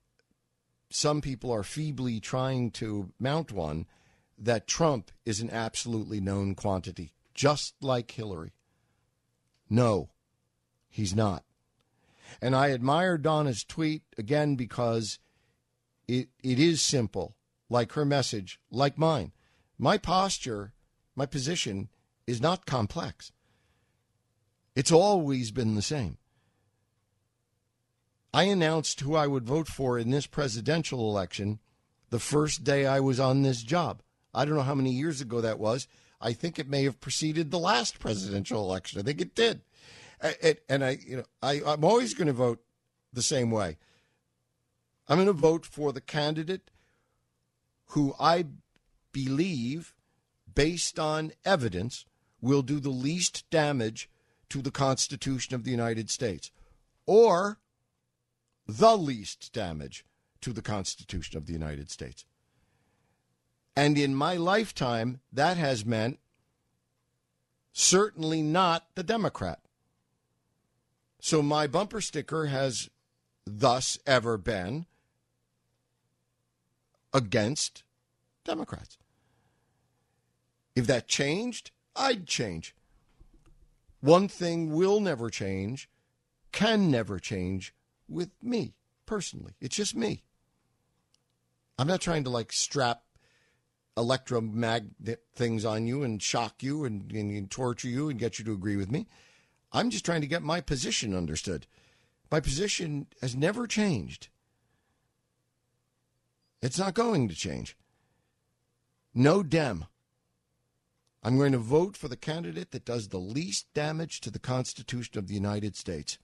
[0.88, 3.86] some people are feebly trying to mount one,
[4.38, 8.54] that Trump is an absolutely known quantity, just like Hillary.
[9.68, 10.08] No,
[10.88, 11.44] he's not.
[12.40, 15.18] And I admire Donna's tweet again because
[16.08, 17.36] it, it is simple,
[17.68, 19.32] like her message, like mine.
[19.78, 20.72] My posture,
[21.16, 21.88] my position
[22.26, 23.32] is not complex.
[24.76, 26.18] It's always been the same.
[28.32, 31.60] I announced who I would vote for in this presidential election
[32.10, 34.02] the first day I was on this job.
[34.32, 35.86] I don't know how many years ago that was.
[36.20, 38.98] I think it may have preceded the last presidential election.
[38.98, 39.60] I think it did.
[40.68, 42.60] And I, you know, I, I'm always going to vote
[43.12, 43.76] the same way.
[45.08, 46.70] I'm going to vote for the candidate
[47.88, 48.46] who I
[49.12, 49.94] believe,
[50.54, 52.06] based on evidence,
[52.40, 54.08] will do the least damage
[54.48, 56.50] to the Constitution of the United States.
[57.06, 57.58] Or
[58.66, 60.04] the least damage
[60.40, 62.24] to the Constitution of the United States.
[63.76, 66.18] And in my lifetime, that has meant
[67.72, 69.60] certainly not the Democrat.
[71.20, 72.88] So my bumper sticker has
[73.46, 74.86] thus ever been
[77.14, 77.84] against
[78.44, 78.98] Democrats.
[80.76, 82.74] If that changed, I'd change.
[84.00, 85.88] One thing will never change,
[86.52, 87.74] can never change
[88.08, 88.74] with me
[89.06, 89.54] personally.
[89.60, 90.22] It's just me.
[91.78, 93.02] I'm not trying to like strap
[93.96, 98.52] electromagnet things on you and shock you and, and, torture you and get you to
[98.52, 99.06] agree with me.
[99.72, 101.66] I'm just trying to get my position understood.
[102.30, 104.28] My position has never changed.
[106.64, 107.76] It's not going to change.
[109.12, 109.84] No Dem.
[111.22, 115.18] I'm going to vote for the candidate that does the least damage to the Constitution
[115.18, 116.16] of the United States.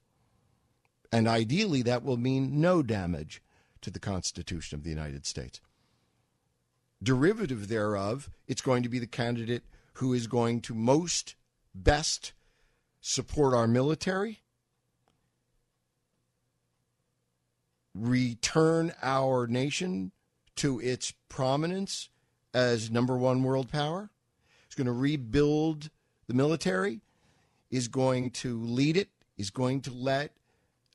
[1.13, 3.43] And ideally, that will mean no damage
[3.83, 5.61] to the Constitution of the United States.
[7.03, 9.65] Derivative thereof, it's going to be the candidate
[9.95, 11.35] who is going to most
[11.75, 12.33] best
[13.03, 14.41] support our military,
[17.95, 20.13] return our nation
[20.57, 22.09] to its prominence
[22.53, 24.11] as number one world power,
[24.69, 25.91] is going to rebuild
[26.27, 27.01] the military,
[27.71, 30.33] is going to lead it, is going to let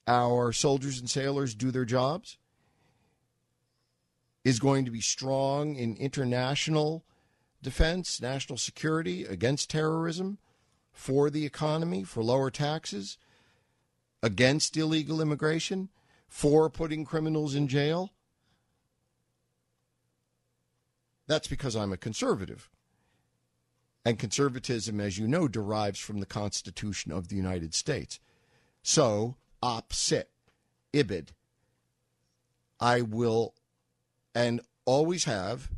[0.08, 2.38] our soldiers and sailors do their jobs,
[4.44, 7.04] is going to be strong in international
[7.62, 10.38] defense, national security against terrorism,
[10.94, 13.18] for the economy, for lower taxes,
[14.24, 15.90] against illegal immigration,
[16.28, 18.14] for putting criminals in jail.
[21.28, 22.70] That's because I'm a conservative.
[24.06, 28.20] And conservatism, as you know, derives from the Constitution of the United States.
[28.84, 30.30] So op cit,
[30.94, 31.30] ibid.
[32.80, 33.56] I will
[34.36, 35.72] and always have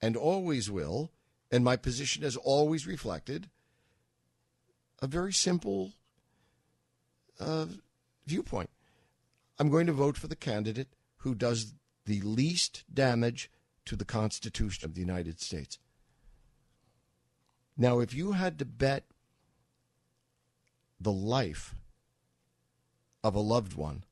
[0.00, 1.10] and always will,
[1.50, 3.50] and my position has always reflected
[5.02, 5.92] a very simple
[7.38, 7.66] uh,
[8.26, 8.70] viewpoint.
[9.58, 11.74] I'm going to vote for the candidate who does
[12.06, 13.50] the least damage
[13.88, 15.78] to the Constitution of the United States.
[17.74, 19.04] Now, if you had to bet
[21.00, 21.74] the life
[23.24, 24.04] of a loved one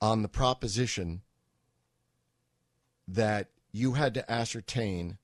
[0.00, 1.22] on the proposition
[3.06, 5.16] that you had to ascertain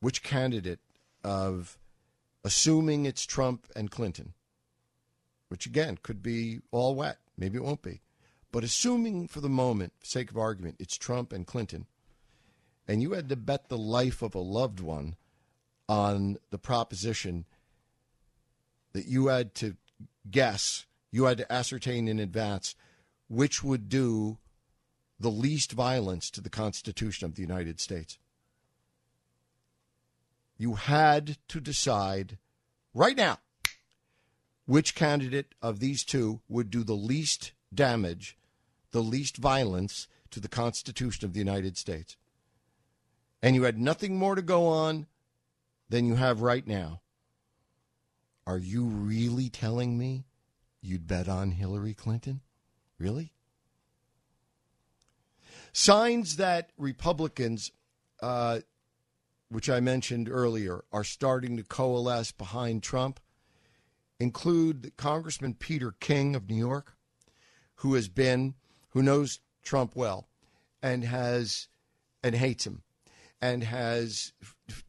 [0.00, 0.80] which candidate
[1.24, 1.78] of
[2.44, 4.34] assuming it's Trump and Clinton,
[5.48, 8.02] which again could be all wet, maybe it won't be,
[8.50, 11.86] but assuming for the moment, for sake of argument, it's Trump and Clinton,
[12.86, 15.16] and you had to bet the life of a loved one
[15.88, 17.44] on the proposition
[18.92, 19.76] that you had to
[20.30, 22.74] guess, you had to ascertain in advance
[23.28, 24.38] which would do
[25.20, 28.18] the least violence to the Constitution of the United States.
[30.56, 32.38] You had to decide
[32.94, 33.38] right now
[34.66, 38.36] which candidate of these two would do the least damage,
[38.90, 42.16] the least violence to the Constitution of the United States.
[43.42, 45.06] And you had nothing more to go on
[45.88, 47.00] than you have right now.
[48.46, 50.24] Are you really telling me
[50.80, 52.40] you'd bet on Hillary Clinton?
[52.98, 53.32] Really?
[55.72, 57.70] Signs that Republicans,
[58.22, 58.60] uh,
[59.50, 63.20] which I mentioned earlier, are starting to coalesce behind Trump
[64.18, 66.96] include Congressman Peter King of New York,
[67.78, 68.54] who has been,
[68.90, 70.28] who knows Trump well
[70.82, 71.68] and has,
[72.22, 72.82] and hates him
[73.40, 74.32] and has,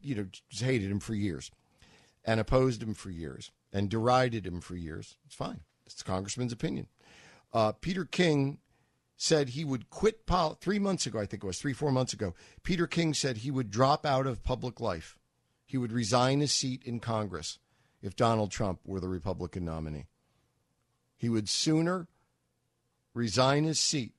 [0.00, 1.50] you know, hated him for years
[2.24, 5.16] and opposed him for years and derided him for years.
[5.26, 5.60] It's fine.
[5.86, 6.88] It's the congressman's opinion.
[7.52, 8.58] Uh, Peter King
[9.16, 12.12] said he would quit pol- three months ago, I think it was three, four months
[12.12, 12.34] ago.
[12.62, 15.18] Peter King said he would drop out of public life.
[15.66, 17.58] He would resign his seat in Congress
[18.02, 20.06] if Donald Trump were the Republican nominee.
[21.16, 22.08] He would sooner
[23.14, 24.12] resign his seat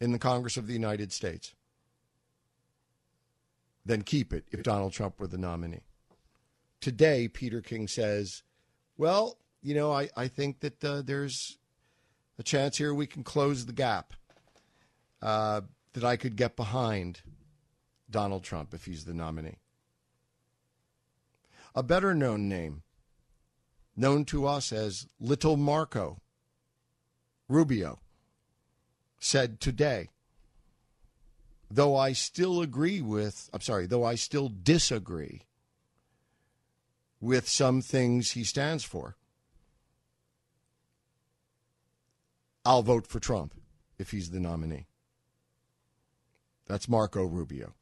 [0.00, 1.54] in the Congress of the United States
[3.84, 5.82] than keep it if Donald Trump were the nominee.
[6.80, 8.42] Today, Peter King says,
[8.96, 11.58] well, you know, I, I think that uh, there's
[12.38, 14.14] a chance here we can close the gap,
[15.20, 15.62] uh,
[15.94, 17.22] that I could get behind
[18.08, 19.58] Donald Trump if he's the nominee.
[21.74, 22.82] A better known name,
[23.96, 26.20] known to us as Little Marco
[27.48, 27.98] Rubio,
[29.18, 30.10] said today,
[31.70, 35.42] though I still agree with, I'm sorry, though I still disagree
[37.20, 39.16] with some things he stands for,
[42.64, 43.54] I'll vote for Trump
[43.98, 44.86] if he's the nominee.
[46.66, 47.74] That's Marco Rubio,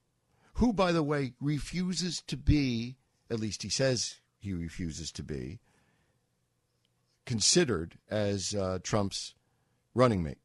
[0.54, 2.96] who, by the way, refuses to be,
[3.28, 5.58] at least he says he refuses to be,
[7.24, 9.34] considered as uh, Trump's
[9.96, 10.38] running mate.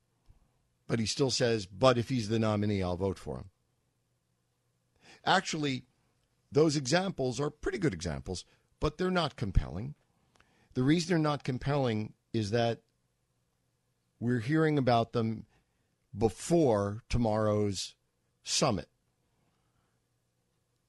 [0.87, 3.49] But he still says, but if he's the nominee, I'll vote for him.
[5.25, 5.83] Actually,
[6.51, 8.45] those examples are pretty good examples,
[8.79, 9.95] but they're not compelling.
[10.73, 12.79] The reason they're not compelling is that
[14.19, 15.45] we're hearing about them
[16.17, 17.95] before tomorrow's
[18.43, 18.87] summit.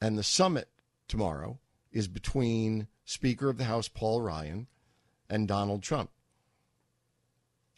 [0.01, 0.69] And the summit
[1.07, 1.59] tomorrow
[1.93, 4.67] is between Speaker of the House Paul Ryan
[5.29, 6.11] and Donald Trump.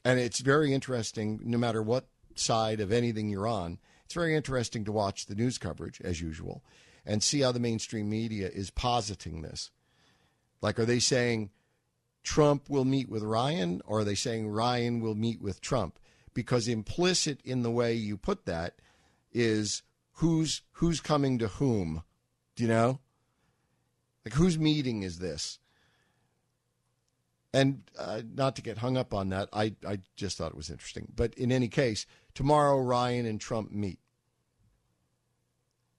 [0.04, 4.84] And it's very interesting, no matter what side of anything you're on, it's very interesting
[4.84, 6.62] to watch the news coverage, as usual,
[7.06, 9.70] and see how the mainstream media is positing this.
[10.60, 11.50] Like, are they saying
[12.22, 15.98] Trump will meet with Ryan, or are they saying Ryan will meet with Trump?
[16.34, 18.74] Because implicit in the way you put that
[19.32, 19.82] is
[20.14, 22.02] who's who's coming to whom.
[22.56, 23.00] Do you know?
[24.24, 25.58] Like whose meeting is this?
[27.54, 30.70] And uh, not to get hung up on that, I, I just thought it was
[30.70, 31.06] interesting.
[31.14, 34.00] But in any case, tomorrow Ryan and Trump meet.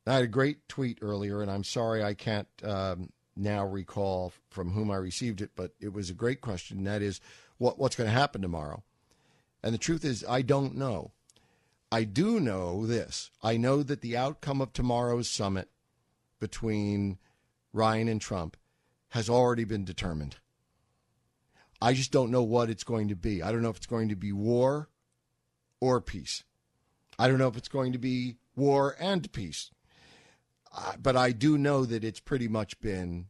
[0.06, 4.72] I had a great tweet earlier, and I'm sorry I can't um, now recall from
[4.72, 6.84] whom I received it, but it was a great question.
[6.84, 7.22] That is,
[7.58, 8.84] what, what's going to happen tomorrow?
[9.64, 11.12] And the truth is, I don't know.
[11.90, 13.32] I do know this.
[13.42, 15.70] I know that the outcome of tomorrow's summit
[16.42, 17.18] between
[17.72, 18.58] Ryan and Trump
[19.12, 20.36] has already been determined.
[21.82, 23.44] I just don't know what it's going to be.
[23.44, 24.90] I don't know if it's going to be war
[25.80, 26.44] or peace.
[27.20, 29.72] I don't know if it's going to be war and peace.
[30.76, 33.28] Uh, but I do know that it's pretty much been,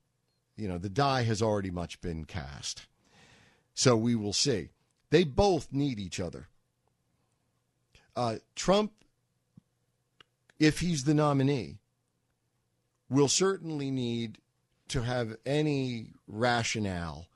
[0.56, 2.88] you know, the die has already much been cast.
[3.74, 4.69] So we will see.
[5.10, 6.48] They both need each other.
[8.15, 8.94] Uh, Trump,
[10.60, 11.78] if he's the nominee,
[13.10, 14.40] will certainly need
[14.88, 17.28] to have any rationale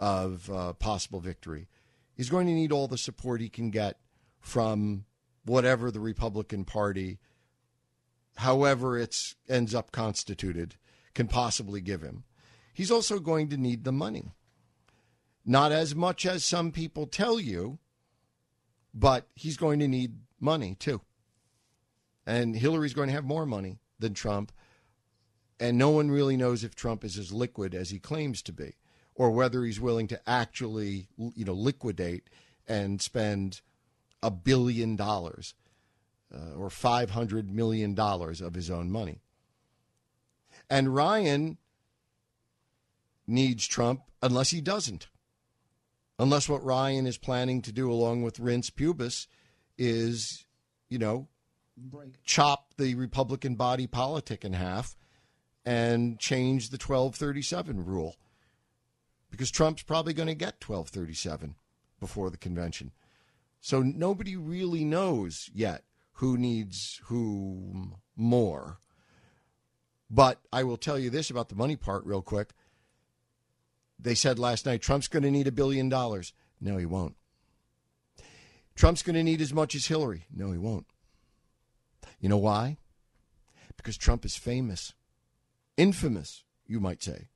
[0.00, 1.68] of uh, possible victory.
[2.16, 3.98] He's going to need all the support he can get
[4.40, 5.04] from
[5.44, 7.18] whatever the Republican Party,
[8.36, 9.16] however it
[9.48, 10.76] ends up constituted,
[11.14, 12.24] can possibly give him.
[12.72, 14.32] He's also going to need the money.
[15.44, 17.78] Not as much as some people tell you,
[18.94, 21.02] but he's going to need money too.
[22.26, 24.52] And Hillary's going to have more money than Trump.
[25.58, 28.76] And no one really knows if Trump is as liquid as he claims to be
[29.20, 32.30] or whether he's willing to actually, you know, liquidate
[32.66, 33.60] and spend
[34.22, 35.52] a billion dollars
[36.34, 39.20] uh, or $500 million of his own money.
[40.70, 41.58] And Ryan
[43.26, 45.08] needs Trump unless he doesn't.
[46.18, 49.26] Unless what Ryan is planning to do, along with Reince Priebus,
[49.76, 50.46] is,
[50.88, 51.28] you know,
[52.24, 54.96] chop the Republican body politic in half
[55.66, 58.16] and change the 1237 rule.
[59.30, 61.54] Because Trump's probably going to get 1237
[61.98, 62.92] before the convention.
[63.60, 65.84] So nobody really knows yet
[66.14, 68.78] who needs whom more.
[70.10, 72.50] But I will tell you this about the money part real quick.
[73.98, 76.32] They said last night Trump's going to need a billion dollars.
[76.60, 77.16] No, he won't.
[78.74, 80.24] Trump's going to need as much as Hillary.
[80.34, 80.86] No, he won't.
[82.18, 82.78] You know why?
[83.76, 84.94] Because Trump is famous,
[85.76, 87.28] infamous, you might say.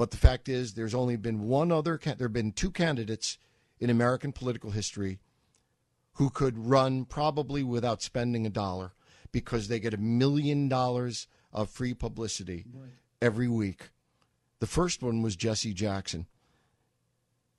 [0.00, 3.36] But the fact is, there's only been one other, there have been two candidates
[3.78, 5.18] in American political history
[6.14, 8.92] who could run probably without spending a dollar
[9.30, 12.64] because they get a million dollars of free publicity
[13.20, 13.90] every week.
[14.60, 16.26] The first one was Jesse Jackson.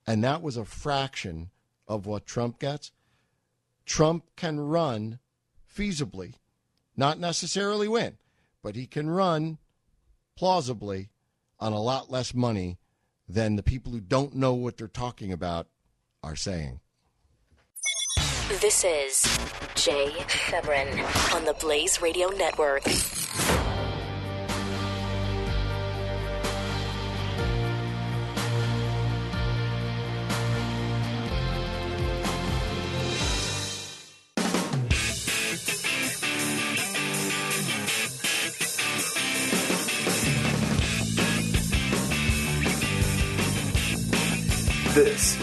[0.07, 1.51] And that was a fraction
[1.88, 2.91] of what Trump gets.
[3.85, 5.19] Trump can run
[5.72, 6.34] feasibly,
[6.97, 8.18] not necessarily win,
[8.63, 9.59] but he can run
[10.35, 11.11] plausibly
[11.62, 12.78] on a lot less money
[13.30, 15.68] than the people who don't know what they're talking about
[16.24, 16.80] are saying.
[18.60, 19.40] This is
[19.76, 21.00] Jay Severin
[21.34, 22.84] on the Blaze Radio Network.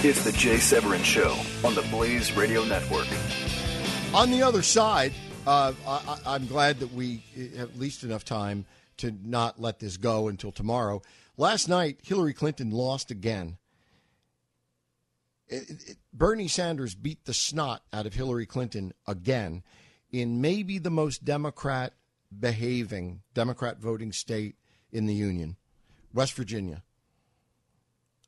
[0.05, 3.09] Is the Jay Severin Show on the Blaze Radio Network.
[4.15, 5.13] On the other side,
[5.45, 7.25] uh, I, I'm glad that we
[7.57, 8.65] have at least enough time
[8.99, 11.03] to not let this go until tomorrow.
[11.37, 13.59] Last night, Hillary Clinton lost again.
[15.49, 19.65] It, it, Bernie Sanders beat the snot out of Hillary Clinton again
[20.13, 21.93] in maybe the most Democrat
[22.39, 24.55] behaving, Democrat voting state
[24.93, 25.57] in the Union,
[26.15, 26.85] West Virginia.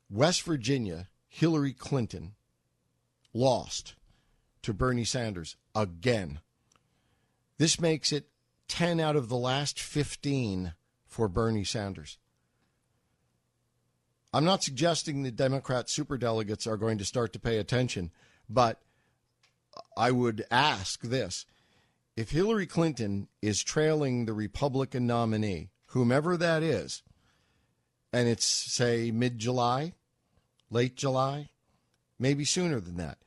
[0.09, 2.33] West Virginia, Hillary Clinton
[3.33, 3.95] lost
[4.61, 6.41] to Bernie Sanders again.
[7.57, 8.27] This makes it
[8.67, 10.73] 10 out of the last 15
[11.07, 12.17] for Bernie Sanders.
[14.33, 18.11] I'm not suggesting the Democrat superdelegates are going to start to pay attention,
[18.49, 18.81] but
[19.95, 21.45] I would ask this.
[22.17, 27.03] If Hillary Clinton is trailing the Republican nominee, whomever that is,
[28.11, 29.93] and it's, say, mid July,
[30.71, 31.49] late July,
[32.17, 33.19] maybe sooner than that.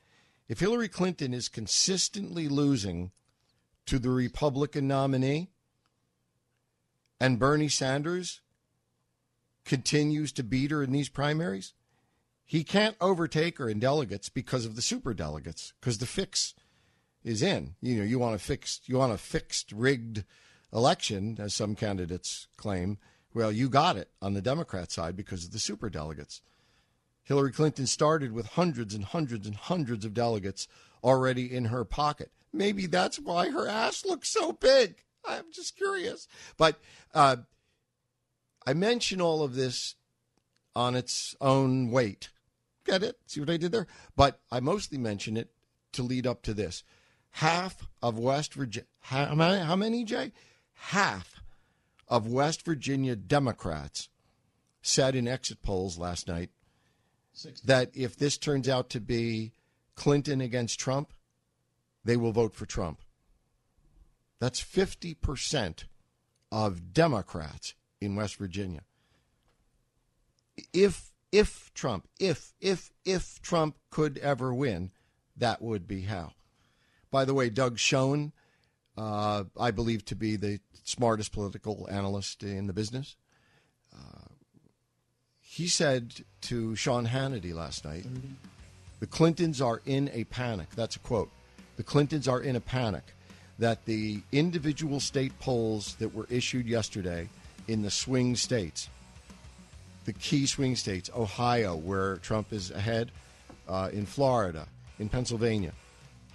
[0.48, 3.12] If Hillary Clinton is consistently losing
[3.86, 5.50] to the Republican nominee
[7.20, 8.40] and Bernie Sanders
[9.64, 11.72] continues to beat her in these primaries,
[12.44, 16.54] he can't overtake her in delegates because of the super delegates, because the fix
[17.22, 17.74] is in.
[17.80, 20.24] You know, you want a fixed, you want a fixed, rigged
[20.72, 22.98] election, as some candidates claim.
[23.32, 26.42] Well, you got it on the Democrat side because of the super delegates.
[27.24, 30.68] Hillary Clinton started with hundreds and hundreds and hundreds of delegates
[31.02, 32.30] already in her pocket.
[32.52, 34.96] Maybe that's why her ass looks so big.
[35.26, 36.28] I'm just curious.
[36.56, 36.78] But
[37.14, 37.36] uh,
[38.66, 39.96] I mention all of this
[40.76, 42.30] on its own weight.
[42.84, 43.16] Get it?
[43.26, 43.86] See what I did there?
[44.14, 45.50] But I mostly mention it
[45.92, 46.84] to lead up to this.
[47.30, 50.32] Half of West Virginia, how many, how many, Jay?
[50.74, 51.40] Half
[52.06, 54.08] of West Virginia Democrats
[54.82, 56.63] said in exit polls last night 60.
[57.64, 59.52] That if this turns out to be
[59.94, 61.12] Clinton against Trump,
[62.04, 63.00] they will vote for Trump.
[64.40, 65.84] That's 50%
[66.52, 68.82] of Democrats in West Virginia.
[70.72, 74.92] If if Trump, if if if Trump could ever win,
[75.36, 76.32] that would be how.
[77.10, 78.32] By the way, Doug Schoen,
[78.96, 83.16] uh, I believe to be the smartest political analyst in the business.
[83.92, 84.28] Uh,
[85.40, 88.06] he said to Sean Hannity last night,
[89.00, 90.68] the Clintons are in a panic.
[90.76, 91.30] That's a quote.
[91.76, 93.02] The Clintons are in a panic
[93.58, 97.28] that the individual state polls that were issued yesterday
[97.68, 98.88] in the swing states,
[100.04, 103.10] the key swing states, Ohio, where Trump is ahead,
[103.68, 104.66] uh, in Florida,
[104.98, 105.72] in Pennsylvania,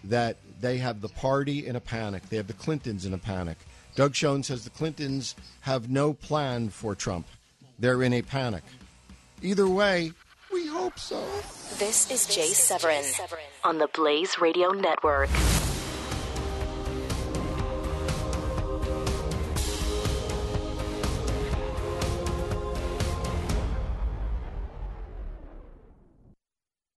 [0.04, 2.28] that they have the party in a panic.
[2.30, 3.58] They have the Clintons in a panic.
[3.96, 7.28] Doug Schoen says the Clintons have no plan for Trump.
[7.78, 8.64] They're in a panic.
[9.42, 10.12] Either way,
[10.52, 11.24] we hope so.
[11.78, 13.06] This is Jay Severin
[13.64, 15.30] on the Blaze Radio Network.